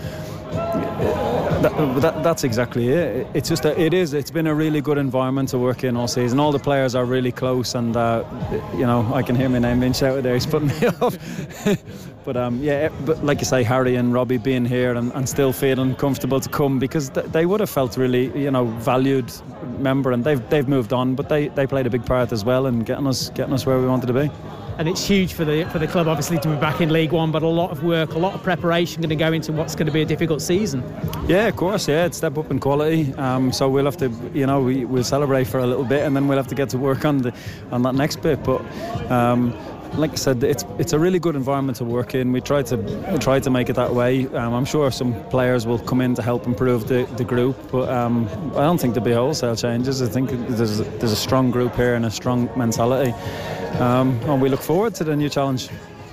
[0.57, 3.27] that, that, that's exactly it.
[3.35, 4.13] It's just a, it is.
[4.13, 6.39] It's been a really good environment to work in all season.
[6.41, 8.25] All the players are really close, and uh,
[8.75, 10.35] you know I can hear my name being shouted there.
[10.35, 11.17] He's putting me off.
[12.25, 15.53] but um, yeah, but like you say, Harry and Robbie being here and, and still
[15.53, 19.31] feeling comfortable to come because th- they would have felt really you know valued
[19.79, 22.67] member, and they've they've moved on, but they, they played a big part as well
[22.67, 24.31] in getting us getting us where we wanted to be
[24.79, 27.31] and it's huge for the for the club obviously to be back in League One.
[27.33, 29.87] But a lot of work, a lot of preparation going to go into what's going
[29.87, 30.83] to be a difficult season.
[31.27, 31.89] Yeah, of course.
[31.89, 33.13] Yeah, it's step up in quality.
[33.15, 36.15] Um, so we'll have to, you know, we, will celebrate for a little bit, and
[36.15, 37.35] then we'll have to get to work on the
[37.71, 38.43] on that next bit.
[38.45, 38.61] But
[39.11, 39.57] um,
[39.95, 42.33] like I said, it's it's a really good environment to work in.
[42.33, 44.27] We try to try to make it that way.
[44.29, 47.89] Um, I'm sure some players will come in to help improve the, the group, but
[47.89, 50.03] um, I don't think there'll be wholesale changes.
[50.03, 53.13] I think there's there's a strong group here and a strong mentality,
[53.81, 55.69] um, and we look forward to the new challenge.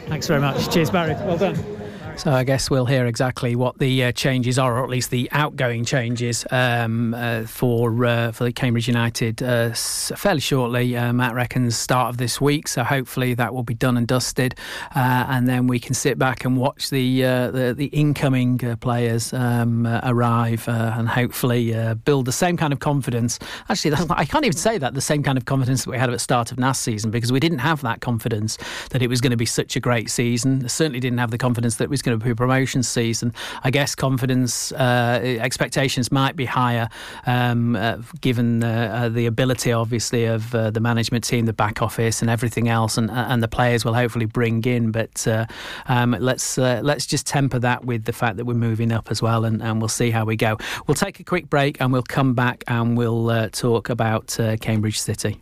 [0.08, 0.69] Thanks very much.
[0.73, 1.13] Cheers, Barry.
[1.13, 1.83] Well done.
[2.15, 5.28] So I guess we'll hear exactly what the uh, changes are, or at least the
[5.32, 10.95] outgoing changes um, uh, for uh, for Cambridge United uh, fairly shortly.
[10.95, 14.56] Uh, Matt reckons start of this week, so hopefully that will be done and dusted,
[14.95, 19.88] uh, and then we can sit back and watch the the, the, incoming players um,
[20.04, 23.39] arrive and hopefully build the same kind of confidence.
[23.69, 26.13] Actually, I can't even say that the same kind of confidence that we had at
[26.13, 28.58] the start of last season because we didn't have that confidence
[28.91, 30.69] that it was going to be such a great season.
[30.69, 33.34] Certainly didn't have the confidence that it was going to be a promotion season.
[33.63, 36.89] I guess confidence uh, expectations might be higher
[37.26, 42.22] um, uh, given uh, the ability, obviously, of uh, the management team, the back office,
[42.22, 44.92] and everything else, and, and the players will hopefully bring in.
[44.92, 45.46] But uh,
[45.88, 49.46] um, let's let's just temper that with the fact that we're moving up as well,
[49.46, 50.58] and, and we'll see how we go.
[50.88, 55.42] We'll take a quick break and we'll come back and we'll talk about Cambridge City.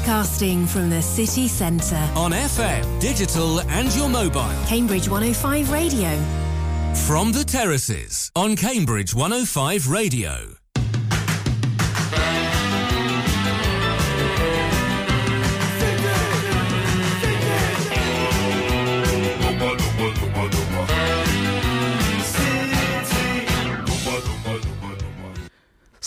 [0.00, 2.08] Broadcasting from the city centre.
[2.16, 4.48] On FM, digital and your mobile.
[4.66, 6.08] Cambridge 105 Radio.
[7.06, 10.54] From the terraces on Cambridge 105 Radio.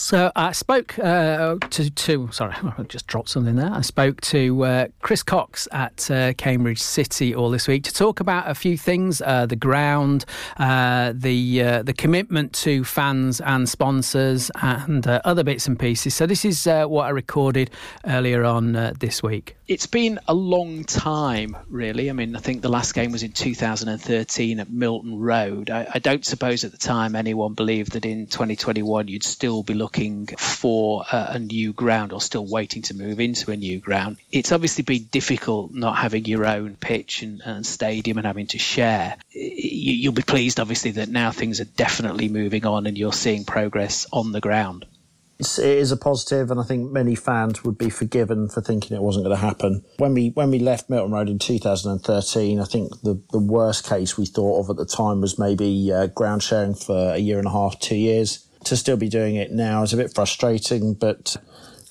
[0.04, 3.72] So I spoke uh, to, to, sorry, I just dropped something there.
[3.72, 8.20] I spoke to uh, Chris Cox at uh, Cambridge City all this week to talk
[8.20, 10.26] about a few things: uh, the ground,
[10.58, 16.14] uh, the uh, the commitment to fans and sponsors, and other bits and pieces.
[16.14, 17.72] So this is what I recorded
[18.06, 19.56] earlier on this week.
[19.66, 22.10] It's been a long time, really.
[22.10, 25.70] I mean, I think the last game was in 2013 at Milton Road.
[25.70, 29.74] I, I don't suppose at the time anyone believed that in 2021 you'd still be
[29.74, 29.94] looking
[30.38, 34.18] for a, a new ground or still waiting to move into a new ground.
[34.32, 38.60] It's obviously been difficult not having your own pitch and, and stadium and having to
[38.60, 39.18] share.
[39.32, 43.46] You, you'll be pleased, obviously, that now things are definitely moving on and you're seeing
[43.46, 44.86] progress on the ground
[45.40, 49.02] it is a positive, and I think many fans would be forgiven for thinking it
[49.02, 49.84] wasn't going to happen.
[49.98, 54.18] When we when we left Milton Road in 2013, I think the the worst case
[54.18, 57.48] we thought of at the time was maybe uh, ground sharing for a year and
[57.48, 61.36] a half, two years to still be doing it now is a bit frustrating, but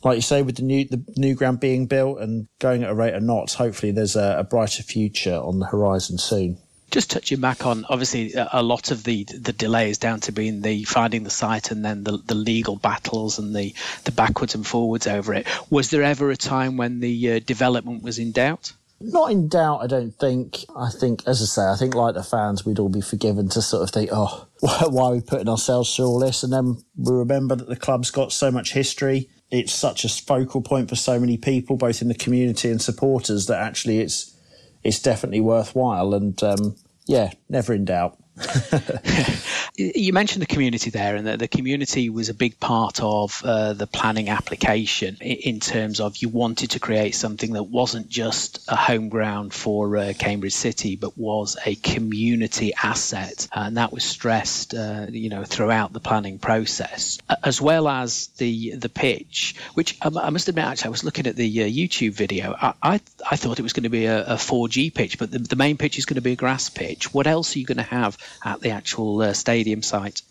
[0.05, 2.95] like you say, with the new the new ground being built and going at a
[2.95, 6.59] rate of knots, hopefully there's a, a brighter future on the horizon soon.
[6.91, 10.61] Just touching back on, obviously, a lot of the the delay is down to being
[10.61, 14.67] the finding the site and then the, the legal battles and the, the backwards and
[14.67, 15.47] forwards over it.
[15.71, 18.73] Was there ever a time when the uh, development was in doubt?
[19.05, 20.65] Not in doubt, I don't think.
[20.77, 23.63] I think, as I say, I think like the fans, we'd all be forgiven to
[23.63, 26.43] sort of think, oh, why are we putting ourselves through all this?
[26.43, 29.29] And then we remember that the club's got so much history.
[29.51, 33.47] It's such a focal point for so many people, both in the community and supporters,
[33.47, 34.37] that actually it's
[34.83, 36.15] it's definitely worthwhile.
[36.15, 38.19] And um, yeah, never in doubt.
[39.75, 43.73] you mentioned the community there, and that the community was a big part of uh,
[43.73, 48.77] the planning application in terms of you wanted to create something that wasn't just a
[48.77, 54.75] home ground for uh, Cambridge City, but was a community asset, and that was stressed,
[54.75, 59.55] uh, you know, throughout the planning process, as well as the the pitch.
[59.73, 62.55] Which um, I must admit, actually, I was looking at the uh, YouTube video.
[62.61, 65.39] I, I, I thought it was going to be a, a 4G pitch, but the,
[65.39, 67.15] the main pitch is going to be a grass pitch.
[67.15, 69.33] What else are you going to have at the actual uh,
[69.81, 70.23] stadium site?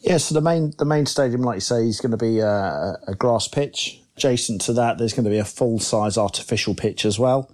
[0.00, 2.98] Yeah, so the main the main stadium, like you say, is going to be a,
[3.06, 4.00] a grass pitch.
[4.16, 7.50] Adjacent to that, there's going to be a full size artificial pitch as well.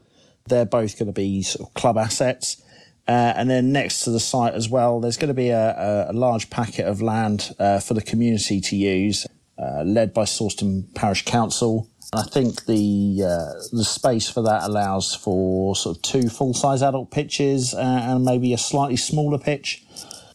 [0.49, 2.63] They're both going to be sort of club assets.
[3.09, 6.11] Uh, and then next to the site as well, there's going to be a, a,
[6.11, 9.27] a large packet of land uh, for the community to use,
[9.59, 11.89] uh, led by Sawston Parish Council.
[12.13, 16.55] And I think the uh, the space for that allows for sort of two full
[16.55, 19.85] size adult pitches uh, and maybe a slightly smaller pitch.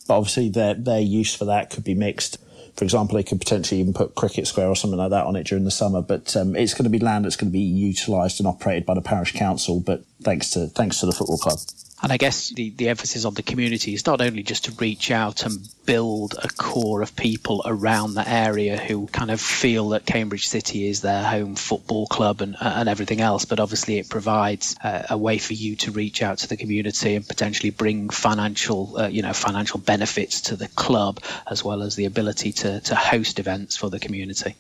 [0.08, 2.38] But obviously, their their use for that could be mixed.
[2.76, 5.48] For example, they could potentially even put cricket square or something like that on it
[5.48, 6.02] during the summer.
[6.02, 8.96] But um, it's going to be land that's going to be utilised and operated by
[8.96, 9.80] the parish council.
[9.80, 11.60] But thanks to thanks to the football club.
[12.06, 15.10] And I guess the, the emphasis on the community is not only just to reach
[15.10, 20.06] out and build a core of people around the area who kind of feel that
[20.06, 24.76] Cambridge City is their home football club and, and everything else, but obviously it provides
[24.84, 29.00] uh, a way for you to reach out to the community and potentially bring financial,
[29.00, 32.94] uh, you know, financial benefits to the club as well as the ability to, to
[32.94, 34.54] host events for the community.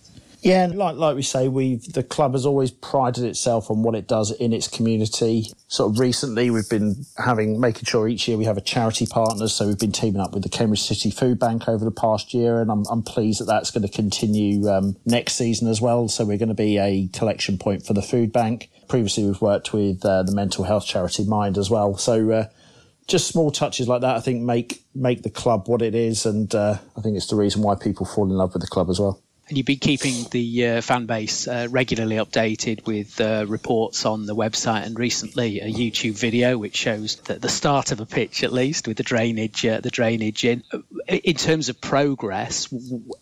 [0.46, 4.08] Yeah, like like we say, we the club has always prided itself on what it
[4.08, 5.48] does in its community.
[5.70, 9.48] Sort of recently, we've been having making sure each year we have a charity partner.
[9.48, 12.62] So we've been teaming up with the Cambridge City Food Bank over the past year,
[12.62, 16.08] and I'm I'm pleased that that's going to continue um, next season as well.
[16.10, 18.70] So we're going to be a collection point for the food bank.
[18.88, 21.98] Previously, we've worked with uh, the mental health charity Mind as well.
[21.98, 22.32] So.
[22.32, 22.48] Uh,
[23.08, 26.54] just small touches like that, I think, make make the club what it is, and
[26.56, 29.00] uh, I think it's the reason why people fall in love with the club as
[29.00, 29.22] well.
[29.48, 34.26] And you've been keeping the uh, fan base uh, regularly updated with uh, reports on
[34.26, 38.44] the website, and recently a YouTube video which shows that the start of a pitch,
[38.44, 40.64] at least with the drainage, uh, the drainage in.
[40.72, 42.74] Uh, in terms of progress,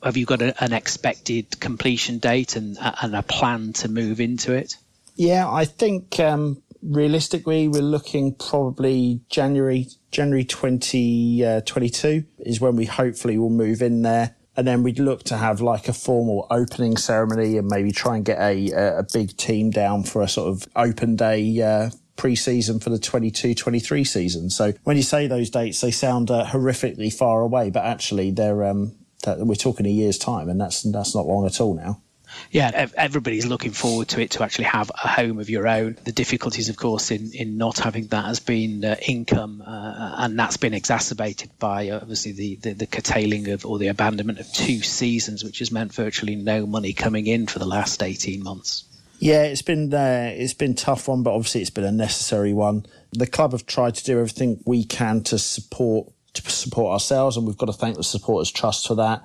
[0.02, 4.54] have you got a, an expected completion date and, and, a plan to move into
[4.54, 4.78] it?
[5.18, 12.86] Yeah, I think um, realistically we're looking probably January January 2022 uh, is when we
[12.86, 16.98] hopefully will move in there and then we'd look to have like a formal opening
[16.98, 20.68] ceremony and maybe try and get a a big team down for a sort of
[20.76, 24.50] open day uh, pre-season for the 22-23 season.
[24.50, 28.64] So when you say those dates, they sound uh, horrifically far away, but actually they're
[28.64, 28.96] um,
[29.26, 32.03] we're talking a year's time, and that's that's not long at all now
[32.52, 35.98] yeah, everybody's looking forward to it to actually have a home of your own.
[36.04, 40.38] The difficulties, of course, in, in not having that has been uh, income, uh, and
[40.38, 44.52] that's been exacerbated by uh, obviously the, the, the, curtailing of or the abandonment of
[44.54, 48.86] two seasons, which has meant virtually no money coming in for the last 18 months.
[49.20, 52.86] Yeah, it's been uh, it's been tough one, but obviously it's been a necessary one.
[53.14, 57.48] The club have tried to do everything we can to support to support ourselves, and
[57.48, 59.24] we've got to thank the supporters' trust for that.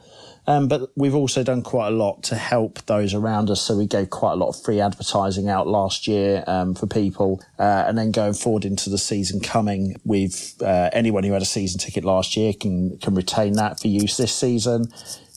[0.49, 3.61] Um, but we've also done quite a lot to help those around us.
[3.61, 7.43] So we gave quite a lot of free advertising out last year um, for people.
[7.59, 11.45] Uh, and then going forward into the season coming, with uh, anyone who had a
[11.45, 14.87] season ticket last year can, can retain that for use this season.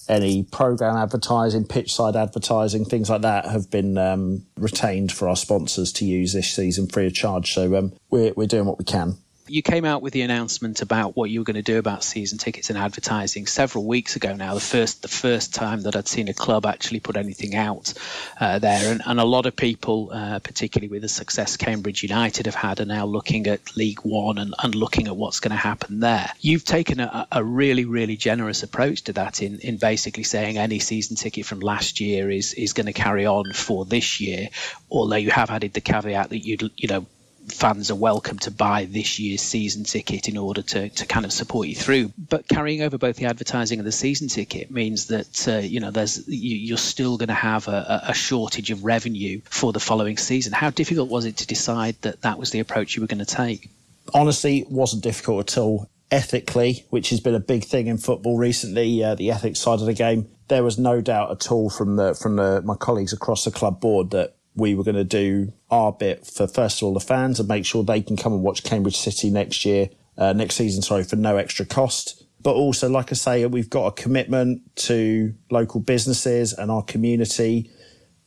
[0.07, 5.36] Any program advertising, pitch side advertising, things like that have been um, retained for our
[5.36, 7.53] sponsors to use this season free of charge.
[7.53, 11.15] So um, we're, we're doing what we can you came out with the announcement about
[11.15, 14.53] what you were going to do about season tickets and advertising several weeks ago now.
[14.53, 17.93] The first the first time that I'd seen a club actually put anything out
[18.39, 22.45] uh, there, and, and a lot of people, uh, particularly with the success Cambridge United
[22.45, 25.57] have had, are now looking at League One and, and looking at what's going to
[25.57, 26.29] happen there.
[26.39, 30.79] You've taken a, a really really generous approach to that in in basically saying any
[30.79, 34.49] season ticket from last year is is going to carry on for this year,
[34.89, 37.05] although you have added the caveat that you you know
[37.49, 41.33] fans are welcome to buy this year's season ticket in order to, to kind of
[41.33, 42.11] support you through.
[42.17, 45.91] But carrying over both the advertising and the season ticket means that uh, you know
[45.91, 50.17] there's you, are still going to have a, a, shortage of revenue for the following
[50.17, 50.53] season.
[50.53, 53.25] How difficult was it to decide that that was the approach you were going to
[53.25, 53.69] take?
[54.13, 55.89] Honestly, wasn't difficult at all.
[56.11, 59.85] Ethically, which has been a big thing in football recently, uh, the ethics side of
[59.85, 63.45] the game, there was no doubt at all from the from the, my colleagues across
[63.45, 66.93] the club board that we were going to do our bit for first of all
[66.93, 70.34] the fans and make sure they can come and watch Cambridge City next year, uh,
[70.34, 72.26] next season, sorry, for no extra cost.
[72.41, 77.70] But also, like I say, we've got a commitment to local businesses and our community.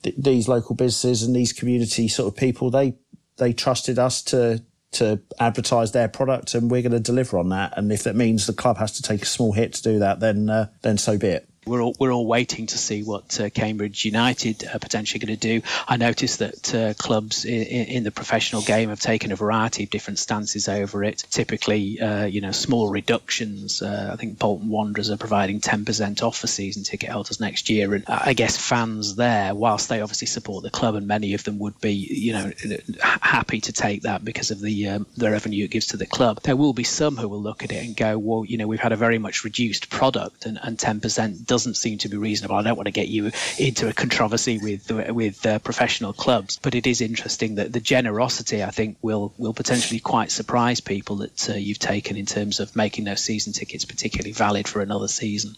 [0.02, 2.96] Th- these local businesses and these community sort of people, they
[3.36, 4.62] they trusted us to
[4.92, 7.76] to advertise their product, and we're going to deliver on that.
[7.76, 10.20] And if that means the club has to take a small hit to do that,
[10.20, 11.48] then uh, then so be it.
[11.66, 15.60] We're all, we're all waiting to see what uh, Cambridge United are potentially going to
[15.60, 15.66] do.
[15.88, 19.90] I noticed that uh, clubs in, in, the professional game have taken a variety of
[19.90, 21.24] different stances over it.
[21.30, 23.80] Typically, uh, you know, small reductions.
[23.82, 27.94] Uh, I think Bolton Wanderers are providing 10% off for season ticket holders next year,
[27.94, 31.58] and I guess fans there, whilst they obviously support the club, and many of them
[31.60, 32.52] would be, you know,
[33.00, 36.40] happy to take that because of the um, the revenue it gives to the club.
[36.42, 38.80] There will be some who will look at it and go, well, you know, we've
[38.80, 42.56] had a very much reduced product, and, and 10% doesn't seem to be reasonable.
[42.56, 43.30] I don't want to get you
[43.60, 48.64] into a controversy with with uh, professional clubs, but it is interesting that the generosity
[48.64, 52.74] I think will will potentially quite surprise people that uh, you've taken in terms of
[52.74, 55.54] making those season tickets particularly valid for another season.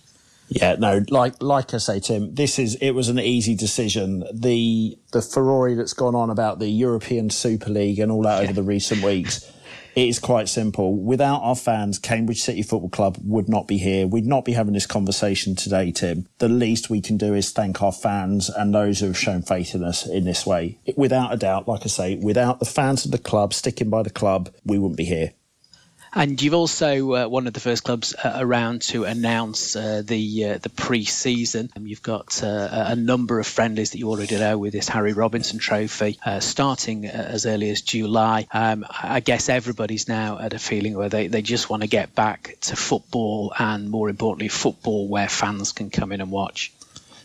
[0.51, 4.23] Yeah, no, like like I say, Tim, this is it was an easy decision.
[4.35, 8.51] The the furore that's gone on about the European Super League and all that yeah.
[8.51, 9.51] over the recent weeks
[9.97, 10.95] it is quite simple.
[10.95, 14.07] Without our fans, Cambridge City Football Club would not be here.
[14.07, 16.29] We'd not be having this conversation today, Tim.
[16.37, 19.75] The least we can do is thank our fans and those who have shown faith
[19.75, 20.79] in us in this way.
[20.97, 24.11] Without a doubt, like I say, without the fans of the club sticking by the
[24.11, 25.33] club, we wouldn't be here.
[26.17, 30.47] And you've also uh, one of the first clubs uh, around to announce uh, the
[30.47, 31.69] uh, the pre-season.
[31.77, 35.13] Um, you've got uh, a number of friendlies that you already know with this Harry
[35.13, 38.47] Robinson Trophy uh, starting as early as July.
[38.51, 42.15] Um, I guess everybody's now at a feeling where they, they just want to get
[42.15, 46.73] back to football and more importantly football where fans can come in and watch.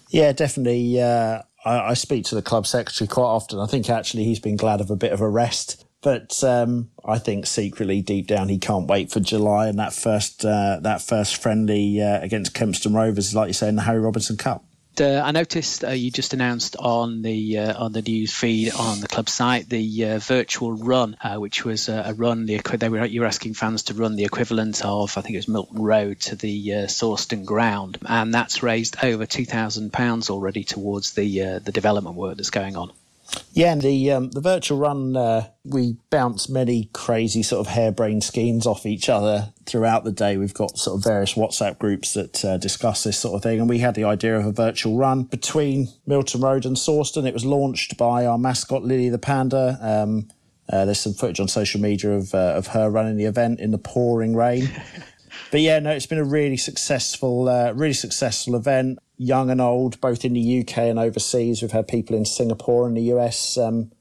[0.09, 1.01] Yeah, definitely.
[1.01, 3.57] I, I speak to the club secretary quite often.
[3.57, 7.19] I think actually he's been glad of a bit of a rest but um, I
[7.19, 11.41] think secretly, deep down, he can't wait for July and that first uh, that first
[11.41, 14.65] friendly uh, against Kempston Rovers, like you say, in the Harry Robinson Cup.
[14.99, 18.99] Uh, I noticed uh, you just announced on the uh, on the news feed on
[18.99, 22.45] the club site the uh, virtual run, uh, which was a run.
[22.45, 25.37] The they were you were asking fans to run the equivalent of I think it
[25.37, 30.29] was Milton Road to the uh, Sawston ground, and that's raised over two thousand pounds
[30.29, 32.91] already towards the the development work that's going on.
[33.53, 38.23] Yeah, and the um, the virtual run, uh, we bounce many crazy sort of harebrained
[38.23, 40.37] schemes off each other throughout the day.
[40.37, 43.67] We've got sort of various WhatsApp groups that uh, discuss this sort of thing, and
[43.67, 47.27] we had the idea of a virtual run between Milton Road and Sawston.
[47.27, 49.77] It was launched by our mascot Lily the Panda.
[49.81, 50.29] Um,
[50.71, 53.71] uh, there's some footage on social media of uh, of her running the event in
[53.71, 54.69] the pouring rain.
[55.51, 60.01] but yeah, no, it's been a really successful, uh, really successful event young and old,
[60.01, 61.61] both in the UK and overseas.
[61.61, 63.91] We've had people in Singapore and the US um,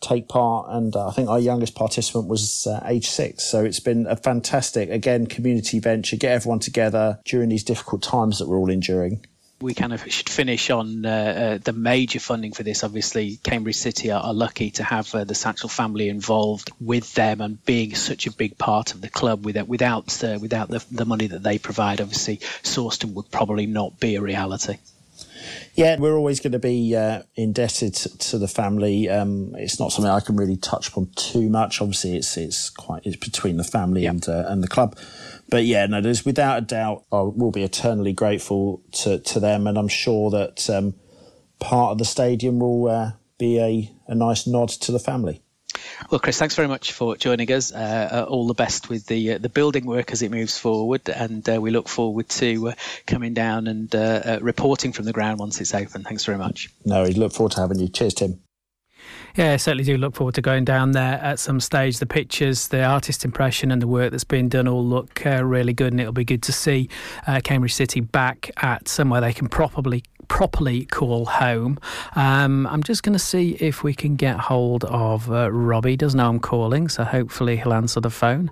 [0.00, 3.44] take part, and uh, I think our youngest participant was uh, age six.
[3.44, 8.38] So it's been a fantastic, again, community venture, get everyone together during these difficult times
[8.38, 9.24] that we're all enduring
[9.60, 12.84] we kind of should finish on uh, uh, the major funding for this.
[12.84, 17.40] Obviously, Cambridge City are, are lucky to have uh, the Satchel family involved with them
[17.40, 19.44] and being such a big part of the club.
[19.44, 23.98] Without without uh, without the, the money that they provide, obviously, Sawston would probably not
[23.98, 24.76] be a reality.
[25.74, 29.08] Yeah, we're always going to be uh, indebted to, to, the family.
[29.08, 31.80] Um, it's not something I can really touch upon too much.
[31.80, 34.10] Obviously, it's it's quite it's between the family yeah.
[34.10, 34.96] and uh, and the club
[35.48, 39.66] but yeah, no, there's without a doubt, I will be eternally grateful to, to them.
[39.66, 40.94] And I'm sure that um,
[41.58, 45.42] part of the stadium will uh, be a, a nice nod to the family.
[46.10, 47.72] Well, Chris, thanks very much for joining us.
[47.72, 51.08] Uh, uh, all the best with the uh, the building work as it moves forward,
[51.08, 52.72] and uh, we look forward to uh,
[53.06, 56.04] coming down and uh, reporting from the ground once it's open.
[56.04, 56.70] Thanks very much.
[56.84, 57.88] No, we look forward to having you.
[57.88, 58.40] Cheers, Tim.
[59.38, 62.00] Yeah, I certainly do look forward to going down there at some stage.
[62.00, 65.72] The pictures, the artist impression, and the work that's been done all look uh, really
[65.72, 66.88] good, and it'll be good to see
[67.24, 71.78] uh, Cambridge City back at somewhere they can properly properly call home.
[72.16, 75.90] Um, I'm just going to see if we can get hold of uh, Robbie.
[75.90, 78.50] He does know I'm calling, so hopefully he'll answer the phone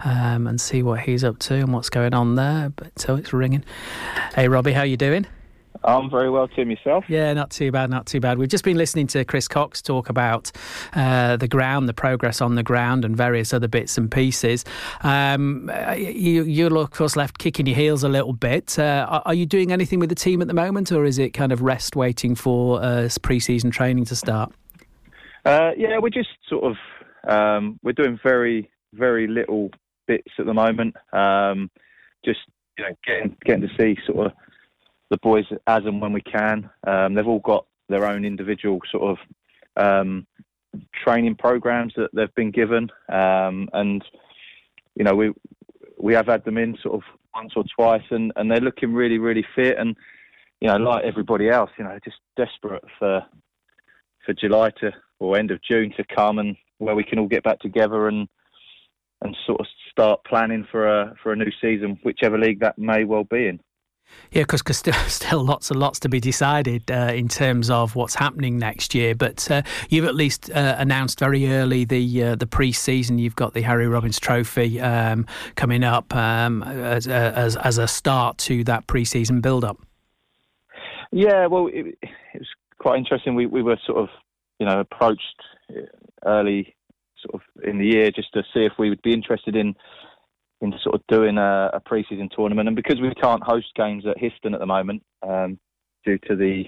[0.00, 2.68] um, and see what he's up to and what's going on there.
[2.76, 3.64] But so it's ringing.
[4.34, 5.26] Hey, Robbie, how you doing?
[5.84, 6.70] I'm very well, Tim.
[6.70, 7.04] Yourself?
[7.08, 8.38] Yeah, not too bad, not too bad.
[8.38, 10.52] We've just been listening to Chris Cox talk about
[10.94, 14.64] uh, the ground, the progress on the ground, and various other bits and pieces.
[15.02, 18.78] Um, you, you're, of course, left kicking your heels a little bit.
[18.78, 21.52] Uh, are you doing anything with the team at the moment, or is it kind
[21.52, 24.52] of rest waiting for uh, pre season training to start?
[25.44, 26.76] Uh, yeah, we're just sort of
[27.28, 29.70] um, we're doing very, very little
[30.06, 30.96] bits at the moment.
[31.12, 31.70] Um,
[32.24, 32.40] just
[32.78, 34.32] you know, getting getting to see sort of
[35.10, 36.68] the boys as and when we can.
[36.86, 39.18] Um, they've all got their own individual sort of
[39.76, 40.26] um,
[41.04, 44.04] training programs that they've been given, um, and
[44.94, 45.32] you know we
[45.98, 47.02] we have had them in sort of
[47.34, 49.96] once or twice, and, and they're looking really really fit, and
[50.60, 53.24] you know like everybody else, you know just desperate for
[54.24, 57.44] for July to or end of June to come, and where we can all get
[57.44, 58.28] back together and
[59.22, 63.04] and sort of start planning for a for a new season, whichever league that may
[63.04, 63.60] well be in.
[64.30, 68.14] Yeah, because still, still lots and lots to be decided uh, in terms of what's
[68.14, 69.14] happening next year.
[69.14, 73.18] But uh, you've at least uh, announced very early the uh, the pre-season.
[73.18, 77.88] You've got the Harry Robbins Trophy um, coming up um, as, uh, as, as a
[77.88, 79.78] start to that pre-season build-up.
[81.12, 82.48] Yeah, well, it, it was
[82.78, 83.34] quite interesting.
[83.34, 84.08] We we were sort of
[84.58, 85.42] you know approached
[86.24, 86.74] early
[87.22, 89.74] sort of in the year just to see if we would be interested in
[90.60, 92.68] in sort of doing a, a pre-season tournament.
[92.68, 95.58] And because we can't host games at Histon at the moment um,
[96.04, 96.64] due to the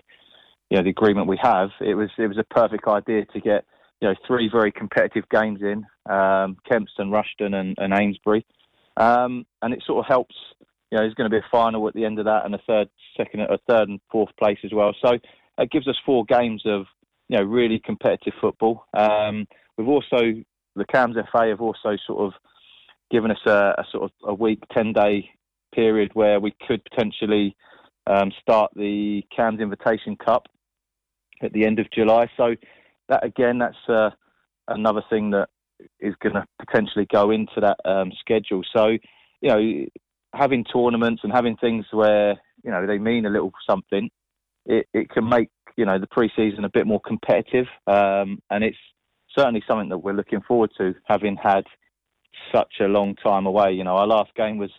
[0.71, 3.65] you know the agreement we have, it was it was a perfect idea to get
[4.01, 8.45] you know three very competitive games in um, Kempston, Rushden, and, and Amesbury,
[8.99, 10.35] um, and it sort of helps.
[10.91, 12.61] You know, there's going to be a final at the end of that, and a
[12.67, 14.95] third, second, a third and fourth place as well.
[15.03, 15.19] So
[15.59, 16.87] it gives us four games of
[17.29, 18.85] you know really competitive football.
[18.95, 20.35] Um, we've also
[20.77, 22.33] the Cambs FA have also sort of
[23.11, 25.31] given us a, a sort of a week, 10 day
[25.75, 27.57] period where we could potentially
[28.07, 30.47] um, start the Cambs Invitation Cup
[31.43, 32.27] at the end of July.
[32.37, 32.55] So
[33.09, 34.11] that again, that's uh,
[34.69, 35.49] another thing that
[36.01, 38.63] is going to potentially go into that um, schedule.
[38.75, 38.97] So
[39.41, 39.87] you know,
[40.35, 44.11] having tournaments and having things where you know they mean a little something,
[44.67, 48.79] it, it can make you know the preseason a bit more competitive, um, and it's
[49.37, 51.65] certainly something that we're looking forward to, having had
[52.53, 53.73] such a long time away.
[53.73, 54.71] You know, our last game was,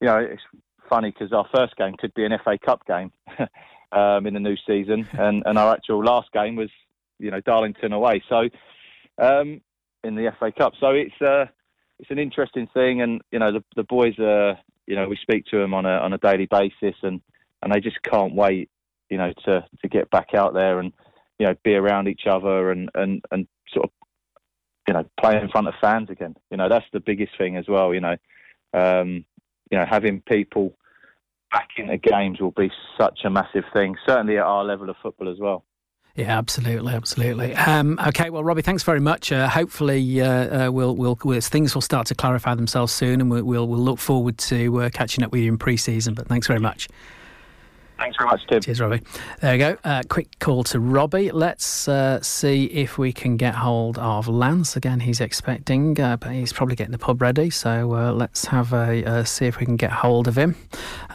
[0.00, 0.42] you know, it's
[0.88, 3.12] funny because our first game could be an FA Cup game
[3.92, 6.70] um, in the new season, and, and our actual last game was,
[7.18, 8.22] you know, Darlington away.
[8.28, 8.48] So
[9.18, 9.60] um,
[10.04, 11.46] in the FA Cup, so it's uh,
[11.98, 15.44] it's an interesting thing, and you know, the the boys are, you know, we speak
[15.46, 17.20] to them on a on a daily basis, and
[17.62, 18.70] and they just can't wait
[19.10, 20.92] you know, to to get back out there and
[21.38, 23.90] you know be around each other and and and sort of
[24.88, 26.34] you know play in front of fans again.
[26.50, 27.94] You know, that's the biggest thing as well.
[27.94, 28.16] You know,
[28.72, 29.24] um,
[29.70, 30.72] you know having people
[31.52, 33.96] back into games will be such a massive thing.
[34.06, 35.64] Certainly at our level of football as well.
[36.14, 37.54] Yeah, absolutely, absolutely.
[37.54, 39.30] Um, okay, well, Robbie, thanks very much.
[39.30, 43.30] Uh, hopefully, uh, uh, we'll, we'll, we'll, things will start to clarify themselves soon, and
[43.30, 46.14] we'll, we'll, look forward to uh, catching up with you in pre-season.
[46.14, 46.88] But thanks very much.
[47.98, 48.60] Thanks very much, Tim.
[48.60, 49.02] Cheers, Robbie.
[49.40, 49.76] There we go.
[49.82, 51.32] Uh, quick call to Robbie.
[51.32, 54.76] Let's uh, see if we can get hold of Lance.
[54.76, 57.50] Again, he's expecting, uh, but he's probably getting the pub ready.
[57.50, 60.54] So uh, let's have a uh, see if we can get hold of him.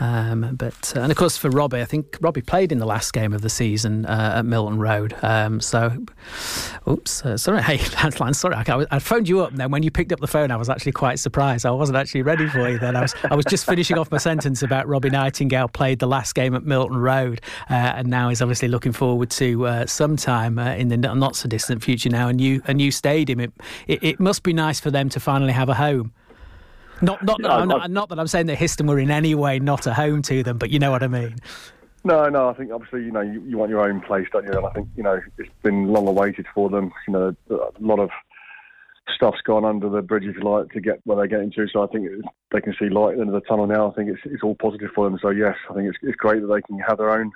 [0.01, 3.13] Um, but uh, and of course for Robbie, I think Robbie played in the last
[3.13, 5.15] game of the season at Milton Road.
[5.21, 6.05] Um, so,
[6.85, 9.51] oops, sorry, hey Lance, Lance sorry, I, I, phoned you up.
[9.51, 11.65] And then when you picked up the phone, I was actually quite surprised.
[11.65, 12.77] I wasn't actually ready for you.
[12.77, 16.07] Then I was I was just finishing off my sentence about Robbie Nightingale played the
[16.07, 16.63] last game at.
[16.63, 20.97] Milton Road, uh, and now is obviously looking forward to uh, sometime uh, in the
[20.97, 23.39] not so distant future now a new a new stadium.
[23.39, 23.53] It,
[23.87, 26.11] it, it must be nice for them to finally have a home.
[27.01, 29.87] Not not, yeah, not, not that I'm saying that Histon were in any way not
[29.87, 31.35] a home to them, but you know what I mean.
[32.05, 32.49] No, no.
[32.49, 34.51] I think obviously you know you, you want your own place, don't you?
[34.51, 36.91] And I think you know it's been long awaited for them.
[37.07, 38.09] You know, a lot of
[39.13, 41.67] stuff's gone under the bridge, if you like, to get where they're getting to.
[41.71, 42.07] So I think
[42.51, 43.91] they can see light at the end of the tunnel now.
[43.91, 45.19] I think it's it's all positive for them.
[45.21, 47.31] So yes, I think it's it's great that they can have their own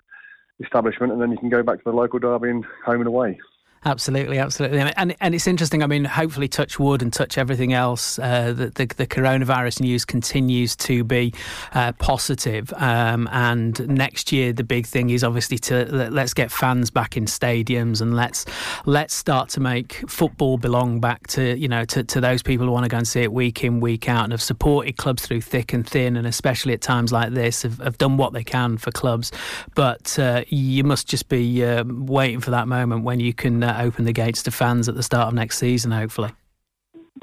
[0.59, 3.39] establishment, and then you can go back to the local derby and home and away.
[3.87, 5.81] Absolutely, absolutely, and and it's interesting.
[5.81, 8.19] I mean, hopefully, touch wood and touch everything else.
[8.19, 11.33] Uh, the, the, the coronavirus news continues to be
[11.73, 12.73] uh, positive.
[12.75, 17.27] Um, and next year, the big thing is obviously to let's get fans back in
[17.27, 18.45] stadiums and let's
[18.85, 22.73] let's start to make football belong back to you know to, to those people who
[22.73, 25.39] want to go and see it week in week out and have supported clubs through
[25.39, 28.75] thick and thin, and especially at times like this, have, have done what they can
[28.75, 29.31] for clubs.
[29.75, 34.05] But uh, you must just be uh, waiting for that moment when you can open
[34.05, 36.29] the gates to fans at the start of next season, hopefully.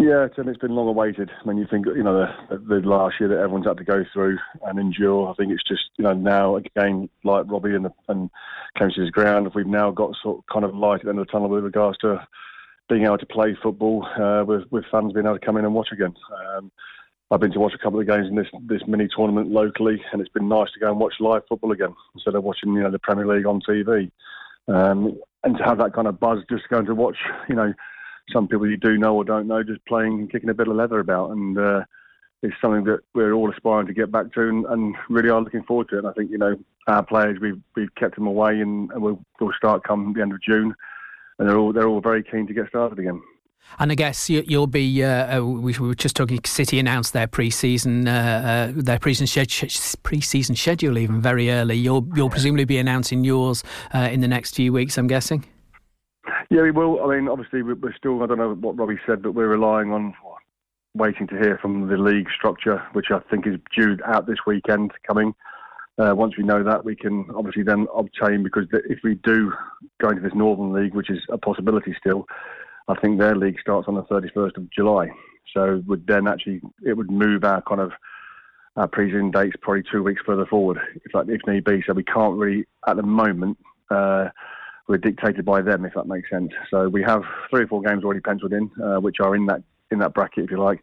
[0.01, 1.31] Yeah, Tim, it's been long awaited.
[1.41, 4.05] I mean, you think, you know, the, the last year that everyone's had to go
[4.13, 7.93] through and endure, I think it's just, you know, now again, like Robbie and, the,
[8.09, 8.29] and
[8.77, 11.27] Clemson's ground, if we've now got sort of kind of light at the end of
[11.27, 12.27] the tunnel with regards to
[12.89, 15.75] being able to play football uh, with, with fans being able to come in and
[15.75, 16.15] watch again.
[16.57, 16.73] Um,
[17.31, 20.21] I've been to watch a couple of games in this this mini tournament locally, and
[20.21, 22.91] it's been nice to go and watch live football again instead of watching you know
[22.91, 24.11] the Premier League on TV.
[24.69, 27.17] Um, and to have that kind of buzz, just going to watch,
[27.49, 27.73] you know,
[28.33, 30.77] some people you do know or don't know, just playing and kicking a bit of
[30.77, 31.85] leather about, and uh,
[32.43, 35.63] it's something that we're all aspiring to get back to, and, and, really are looking
[35.63, 35.99] forward to it.
[36.01, 39.21] And I think you know our players, we've we've kept them away, and, and we'll,
[39.41, 40.75] we'll start come the end of June,
[41.39, 43.23] and they're all they're all very keen to get started again.
[43.79, 45.03] And I guess you, will be.
[45.03, 46.39] Uh, uh, we were just talking.
[46.45, 51.77] City announced their pre-season, uh, uh, their pre-season, pre-season schedule even very early.
[51.77, 54.97] You'll you'll presumably be announcing yours uh, in the next few weeks.
[54.97, 55.45] I'm guessing.
[56.51, 57.03] Yeah, we will.
[57.03, 58.23] I mean, obviously, we're still.
[58.23, 60.15] I don't know what Robbie said, but we're relying on
[60.95, 64.93] waiting to hear from the league structure, which I think is due out this weekend
[65.07, 65.35] coming.
[65.99, 69.53] Uh, once we know that, we can obviously then obtain because if we do
[70.01, 72.27] go into this Northern League, which is a possibility still,
[72.89, 75.09] I think their league starts on the 31st of July.
[75.55, 77.93] So would then actually it would move our kind of
[78.77, 81.83] our pre-season dates probably two weeks further forward if that if need be.
[81.87, 83.59] So we can't really at the moment.
[83.91, 84.29] Uh,
[84.87, 86.51] we're dictated by them, if that makes sense.
[86.71, 89.63] So we have three or four games already penciled in, uh, which are in that
[89.91, 90.83] in that bracket, if you like.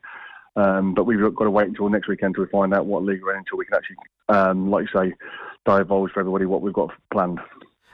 [0.56, 3.34] Um, but we've got to wait until next weekend to find out what league we're
[3.34, 3.96] in until we can actually,
[4.30, 5.14] um, like you say,
[5.66, 7.40] divulge for everybody what we've got planned.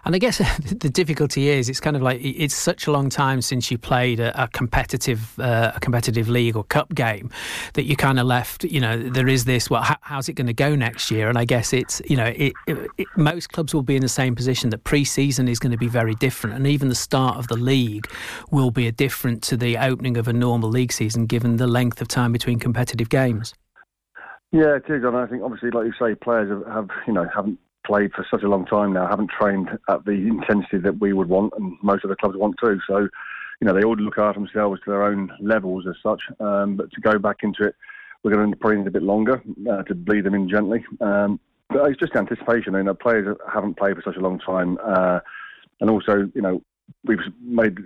[0.08, 3.42] And I guess the difficulty is it's kind of like it's such a long time
[3.42, 7.30] since you played a, a competitive uh, a competitive league or cup game
[7.74, 8.64] that you kind of left.
[8.64, 9.70] You know, there is this.
[9.70, 11.28] Well, how, how's it going to go next year?
[11.28, 14.08] And I guess it's you know, it, it, it, most clubs will be in the
[14.08, 17.50] same position that pre-season is going to be very different, and even the start of
[17.50, 18.10] the league
[18.50, 22.00] will be a different to the opening of a normal league season, given the length
[22.02, 23.54] of time between competitive games.
[24.54, 27.28] Yeah, it is, and I think obviously, like you say, players have, have you know
[27.36, 31.14] haven't played for such a long time now, haven't trained at the intensity that we
[31.14, 32.80] would want, and most of the clubs want to.
[32.88, 33.08] So,
[33.60, 36.22] you know, they all look after themselves to their own levels as such.
[36.40, 37.76] Um, but to go back into it,
[38.24, 40.84] we're going to probably need a bit longer uh, to bleed them in gently.
[41.02, 42.74] Um, but it's just anticipation.
[42.74, 45.20] You know, players haven't played for such a long time, uh,
[45.82, 46.62] and also, you know,
[47.06, 47.78] we've made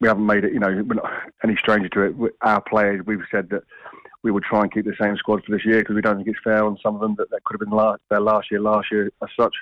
[0.00, 0.52] we haven't made it.
[0.52, 1.10] You know, we're not
[1.44, 2.34] any stranger to it.
[2.42, 3.62] Our players, we've said that
[4.22, 6.28] we would try and keep the same squad for this year because we don't think
[6.28, 8.60] it's fair on some of them that, that could have been last, their last year,
[8.60, 9.54] last year as such.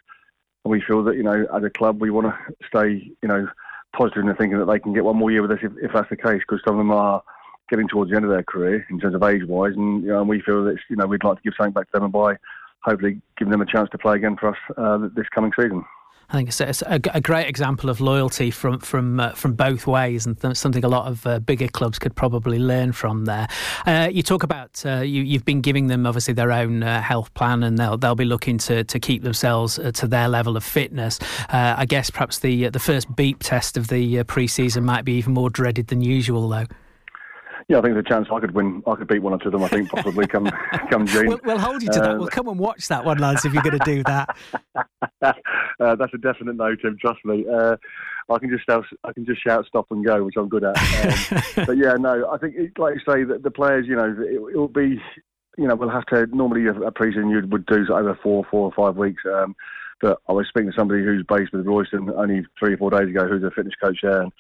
[0.65, 3.49] And we feel that, you know, as a club, we want to stay, you know,
[3.97, 5.93] positive in the thinking that they can get one more year with us if, if
[5.93, 7.23] that's the case because some of them are
[7.71, 9.73] getting towards the end of their career in terms of age-wise.
[9.77, 11.87] And, you know, and we feel that, you know, we'd like to give something back
[11.87, 12.37] to them and by
[12.83, 15.85] hopefully giving them a chance to play again for us uh, this coming season.
[16.31, 19.89] I think it's, it's a, a, great example of loyalty from from uh, from both
[19.89, 23.49] ways, and th- something a lot of uh, bigger clubs could probably learn from there.
[23.85, 27.35] Uh, you talk about uh, you, have been giving them obviously their own uh, health
[27.35, 30.63] plan, and they'll they'll be looking to, to keep themselves uh, to their level of
[30.63, 31.19] fitness.
[31.49, 35.51] I guess perhaps the the first beep test of the pre-season might be even more
[35.51, 36.67] dreaded than usual, though.
[37.71, 38.83] Yeah, I think there's a chance I could win.
[38.85, 39.63] I could beat one or two of them.
[39.63, 40.51] I think possibly come
[40.91, 41.29] come June.
[41.29, 42.19] We'll, we'll hold you to that.
[42.19, 44.37] We'll come and watch that one, lads, if you're going to do that.
[45.23, 46.99] uh, that's a definite no, Tim.
[47.01, 47.47] Trust me.
[47.49, 47.77] Uh,
[48.29, 50.77] I can just shout, I can just shout stop and go, which I'm good at.
[50.77, 54.57] Um, but yeah, no, I think like you say that the players, you know, it,
[54.57, 55.01] will be,
[55.57, 58.63] you know, we'll have to normally a, a pre-season you would do over four, four
[58.63, 59.23] or five weeks.
[59.33, 59.55] Um,
[60.01, 63.11] but I was speaking to somebody who's based with Royston only three or four days
[63.11, 64.33] ago, who's a fitness coach there, and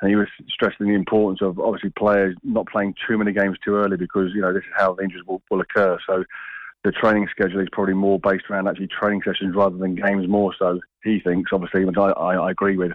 [0.00, 3.74] and he was stressing the importance of obviously players not playing too many games too
[3.74, 5.98] early because you know this is how the injuries will, will occur.
[6.06, 6.24] So
[6.84, 10.28] the training schedule is probably more based around actually training sessions rather than games.
[10.28, 12.92] More so, he thinks obviously, which I, I, I agree with.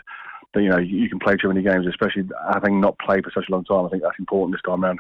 [0.54, 3.46] That you know you can play too many games, especially having not played for such
[3.50, 3.86] a long time.
[3.86, 5.00] I think that's important this time around.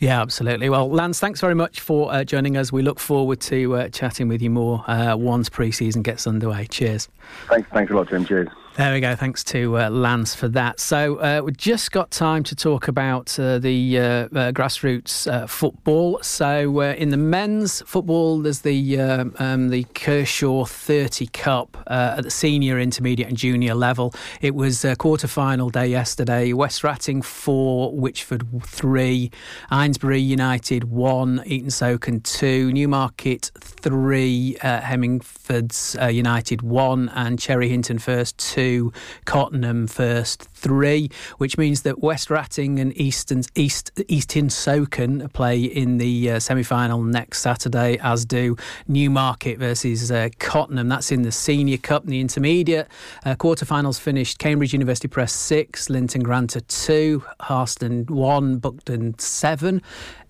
[0.00, 0.70] Yeah, absolutely.
[0.70, 2.72] Well, Lance, thanks very much for uh, joining us.
[2.72, 6.66] We look forward to uh, chatting with you more uh, once pre-season gets underway.
[6.66, 7.08] Cheers.
[7.48, 8.24] Thanks, thanks a lot, Tim.
[8.24, 8.48] Cheers.
[8.74, 9.14] There we go.
[9.14, 10.80] Thanks to uh, Lance for that.
[10.80, 15.46] So uh, we've just got time to talk about uh, the uh, uh, grassroots uh,
[15.46, 16.18] football.
[16.22, 22.80] So in the men's football, there's the um, the Kershaw 30 Cup at the senior,
[22.80, 24.14] intermediate, and junior level.
[24.40, 26.54] It was a quarter final day yesterday.
[26.54, 29.30] West Wratting four, Witchford three,
[29.70, 38.38] Eynesbury United one, Eaton Socon two, Newmarket three, Hemingfords United one, and Cherry Hinton first
[38.38, 38.92] two two,
[39.24, 45.98] Cottenham first three, which means that West Wratting and Easton, East Easton Socon play in
[45.98, 48.56] the uh, semi final next Saturday, as do
[48.86, 50.88] Newmarket versus uh, Cottenham.
[50.88, 52.88] That's in the Senior Cup and the Intermediate.
[53.24, 59.82] Uh, quarterfinals finished Cambridge University Press six, Linton Granta two, Harston one, Buckden seven.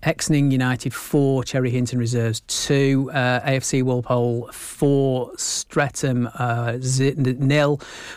[0.03, 6.77] Exning United four, Cherry Hinton Reserves two, uh, AFC Walpole four, Stretham uh,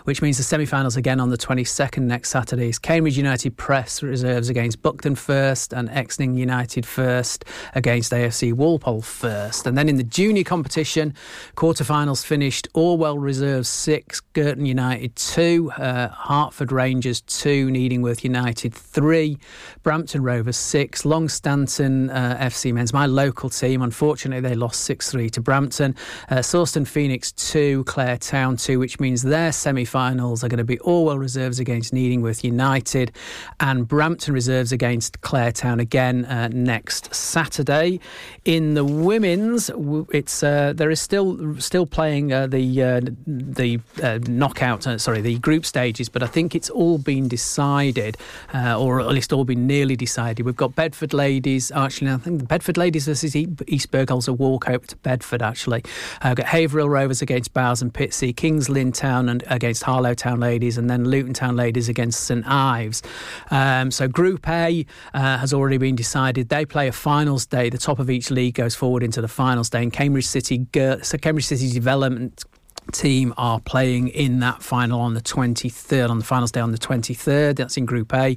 [0.05, 4.49] which means the semi-finals again on the 22nd next Saturday is Cambridge United Press Reserves
[4.49, 7.45] against Buckden first, and Exning United first
[7.75, 11.15] against AFC Walpole first, and then in the junior competition,
[11.57, 19.39] quarterfinals finished Orwell Reserves six, Girton United two, uh, Hertford Rangers two, Needingworth United three,
[19.83, 23.83] Brampton Rovers six, Longstanton uh, FC Men's, my local team.
[23.83, 25.95] Unfortunately, they lost 6 3 to Brampton.
[26.31, 30.65] Uh, Sawston Phoenix 2, Clare Town 2, which means their semi finals are going to
[30.65, 33.13] be Orwell Reserves against Needingworth United
[33.61, 38.01] and Brampton Reserves against Clare Town again uh, next Saturday.
[38.45, 39.71] In the women's,
[40.11, 45.39] it's uh, there is still still playing uh, the uh, the uh, knockout, sorry, the
[45.39, 48.17] group stages, but I think it's all been decided,
[48.55, 50.45] or at least all been nearly decided.
[50.45, 54.69] We've got Bedford Ladies actually, I think the Bedford Ladies versus East Bergholt's a walk
[54.69, 55.83] over to Bedford, actually.
[56.23, 60.41] Uh, got Haverhill Rovers against Bowers and Pitsea, Kings Lynn Town and against Harlow Town
[60.41, 63.03] Ladies, and then Luton Town Ladies against St Ives.
[63.51, 66.49] Um, so Group A uh, has already been decided.
[66.49, 67.71] They play a finals day.
[67.71, 70.67] The top of each league goes forward into the finals day, and Cambridge City,
[71.03, 72.45] so Cambridge City Development
[72.93, 76.79] team are playing in that final on the 23rd, on the finals day on the
[76.79, 77.57] 23rd.
[77.57, 78.37] That's in Group A.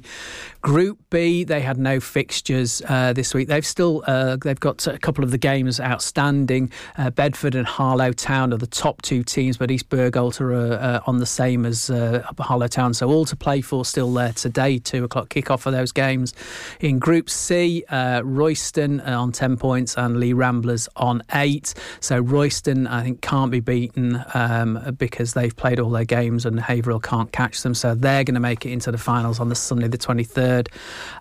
[0.62, 3.48] Group B, they had no fixtures uh, this week.
[3.48, 6.70] They've still uh, they've got a couple of the games outstanding.
[6.98, 11.00] Uh, Bedford and Harlow Town are the top two teams, but East Bergholt are uh,
[11.06, 12.92] on the same as uh, Harlow Town.
[12.94, 14.78] So all to play for still there today.
[14.78, 16.34] Two o'clock kickoff for those games.
[16.80, 21.74] In Group C, uh, Royston on ten points and Leigh Ramblers on eight.
[22.00, 26.58] So Royston, I think, can't be beaten um, because they've played all their games and
[26.58, 27.74] Haverhill can't catch them.
[27.74, 30.68] So they're going to make it into the finals on the Sunday, the 23rd.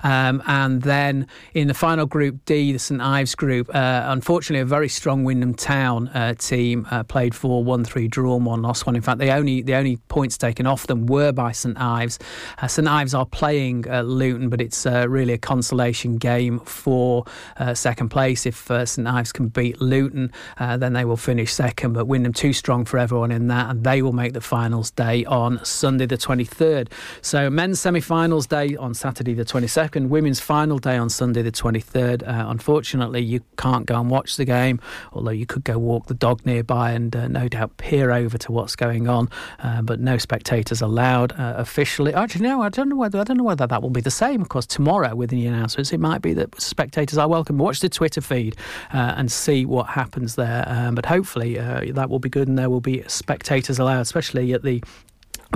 [0.03, 4.65] Um, and then in the final group D, the St Ives group, uh, unfortunately, a
[4.65, 8.95] very strong Wymondham Town uh, team uh, played for 1 3, drawn 1, lost 1.
[8.95, 12.19] In fact, the only, the only points taken off them were by St Ives.
[12.61, 17.25] Uh, St Ives are playing Luton, but it's uh, really a consolation game for
[17.57, 18.45] uh, second place.
[18.45, 21.93] If St Ives can beat Luton, then they will finish second.
[21.93, 25.25] But Wymondham too strong for everyone in that, and they will make the finals day
[25.25, 26.91] on Sunday the 23rd.
[27.23, 32.21] So men's semi-finals day on Saturday the 22nd, women's final day on Sunday the 23rd.
[32.21, 34.79] Uh, unfortunately, you can't go and watch the game,
[35.11, 38.51] although you could go walk the dog nearby and uh, no doubt peer over to
[38.51, 39.27] what's going on.
[39.57, 42.13] Uh, but no spectators allowed uh, officially.
[42.13, 44.39] Actually, no, I don't know whether I don't know whether that will be the same.
[44.39, 47.57] Of course, tomorrow with the announcements, it might be that spectators are welcome.
[47.57, 48.55] Watch the Twitter feed
[48.93, 50.63] uh, and see what happens there.
[50.67, 54.01] Um, but hopefully, uh, that will be good, and there will be be spectators allowed,
[54.01, 54.83] especially at the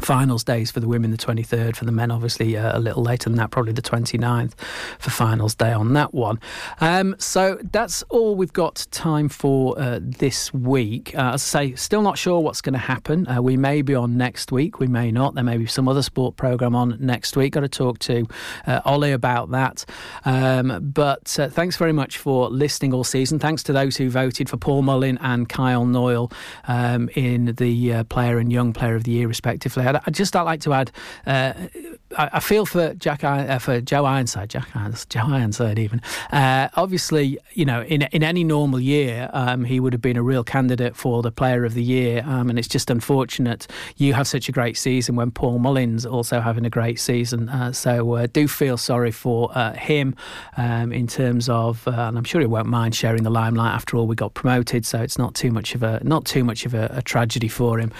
[0.01, 3.29] finals days for the women the 23rd for the men obviously uh, a little later
[3.29, 4.53] than that probably the 29th
[4.99, 6.39] for finals day on that one.
[6.81, 11.13] Um, so that's all we've got time for uh, this week.
[11.15, 13.27] Uh, as I say still not sure what's going to happen.
[13.27, 15.35] Uh, we may be on next week we may not.
[15.35, 17.53] There may be some other sport program on next week.
[17.53, 18.27] Got to talk to
[18.65, 19.85] uh, Ollie about that.
[20.25, 23.37] Um, but uh, thanks very much for listening all season.
[23.37, 26.31] Thanks to those who voted for Paul Mullin and Kyle Knoyle
[26.67, 30.41] um, in the player and young player of the year respectively I'd, I'd just I'd
[30.41, 30.91] like to add,
[31.25, 31.53] uh,
[32.17, 36.01] I, I, feel for Jack uh, for Joe Ironside, Jack Ironside, Joe Ironside even.
[36.31, 40.23] Uh, obviously, you know, in in any normal year, um, he would have been a
[40.23, 44.27] real candidate for the Player of the Year, um, and it's just unfortunate you have
[44.27, 47.49] such a great season when Paul Mullin's also having a great season.
[47.49, 50.15] Uh, so uh, do feel sorry for uh, him
[50.57, 53.73] um, in terms of, and I'm sure he won't mind sharing the limelight.
[53.73, 56.65] After all, we got promoted, so it's not too much of a not too much
[56.65, 57.91] of a, a tragedy for him.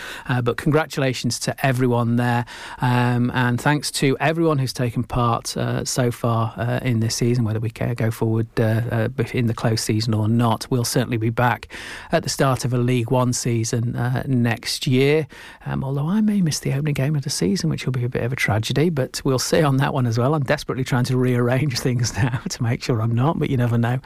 [0.43, 2.45] but congratulations to everyone everyone there.
[2.82, 7.45] Um, and thanks to everyone who's taken part uh, so far uh, in this season,
[7.45, 10.68] whether we go forward uh, uh, in the close season or not.
[10.70, 11.70] We'll certainly be back
[12.12, 15.26] at the start of a League One season uh, next year.
[15.66, 18.10] Um, although I may miss the opening game of the season, which will be a
[18.10, 20.36] bit of a tragedy, but we'll see on that one as well.
[20.36, 23.78] I'm desperately trying to rearrange things now to make sure I'm not, but you never
[23.78, 23.99] know.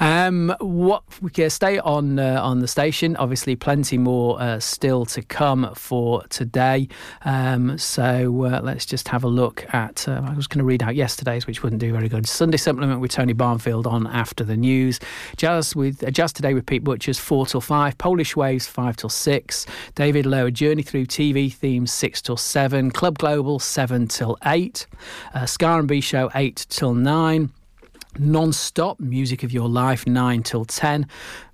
[0.00, 3.14] Um, what we can stay on uh, on the station.
[3.16, 6.88] Obviously, plenty more still to come for today.
[7.24, 8.30] Um, so
[8.62, 10.08] let's just have a look at.
[10.08, 12.26] Uh, I was going to read out yesterday's, which wouldn't do very good.
[12.26, 14.98] Sunday supplement with Tony Barnfield on after the news.
[15.36, 17.96] Jazz with uh, Jazz today with Pete Butchers four till five.
[17.98, 19.66] Polish Waves five till six.
[19.94, 22.90] David Lowe Journey through TV themes six till seven.
[22.90, 24.86] Club Global seven till eight.
[25.34, 27.52] Uh, Scar and B Show eight till nine
[28.18, 31.06] non-stop music of your life 9 till 10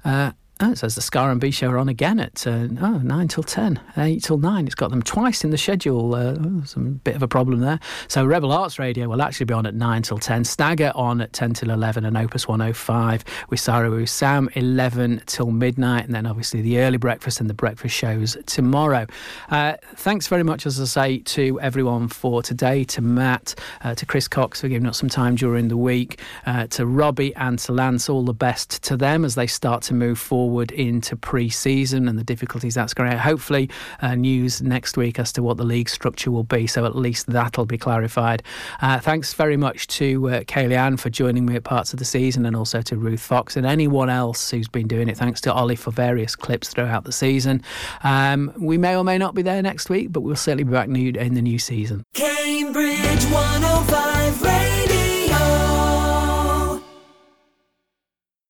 [0.04, 0.30] uh,
[0.64, 3.26] Oh, it says the Scar and B show are on again at uh, oh, 9
[3.26, 4.64] till 10, 8 till 9.
[4.64, 6.14] It's got them twice in the schedule.
[6.14, 7.80] Uh, oh, some bit of a problem there.
[8.06, 10.44] So Rebel Arts Radio will actually be on at 9 till 10.
[10.44, 16.04] Stagger on at 10 till 11 and Opus 105 with Saru Sam 11 till midnight.
[16.04, 19.08] And then obviously the early breakfast and the breakfast shows tomorrow.
[19.50, 24.06] Uh, thanks very much, as I say, to everyone for today, to Matt, uh, to
[24.06, 27.72] Chris Cox for giving us some time during the week, uh, to Robbie and to
[27.72, 28.08] Lance.
[28.08, 32.06] All the best to them as they start to move forward forward into pre season
[32.08, 33.70] and the difficulties that's going to Hopefully,
[34.02, 37.26] uh, news next week as to what the league structure will be, so at least
[37.28, 38.42] that'll be clarified.
[38.82, 42.04] Uh, thanks very much to uh, Kaylee Ann for joining me at parts of the
[42.04, 45.16] season and also to Ruth Fox and anyone else who's been doing it.
[45.16, 47.62] Thanks to Ollie for various clips throughout the season.
[48.02, 50.90] Um, we may or may not be there next week, but we'll certainly be back
[50.90, 52.04] new in the new season.
[52.12, 53.61] Cambridge 105 Radio.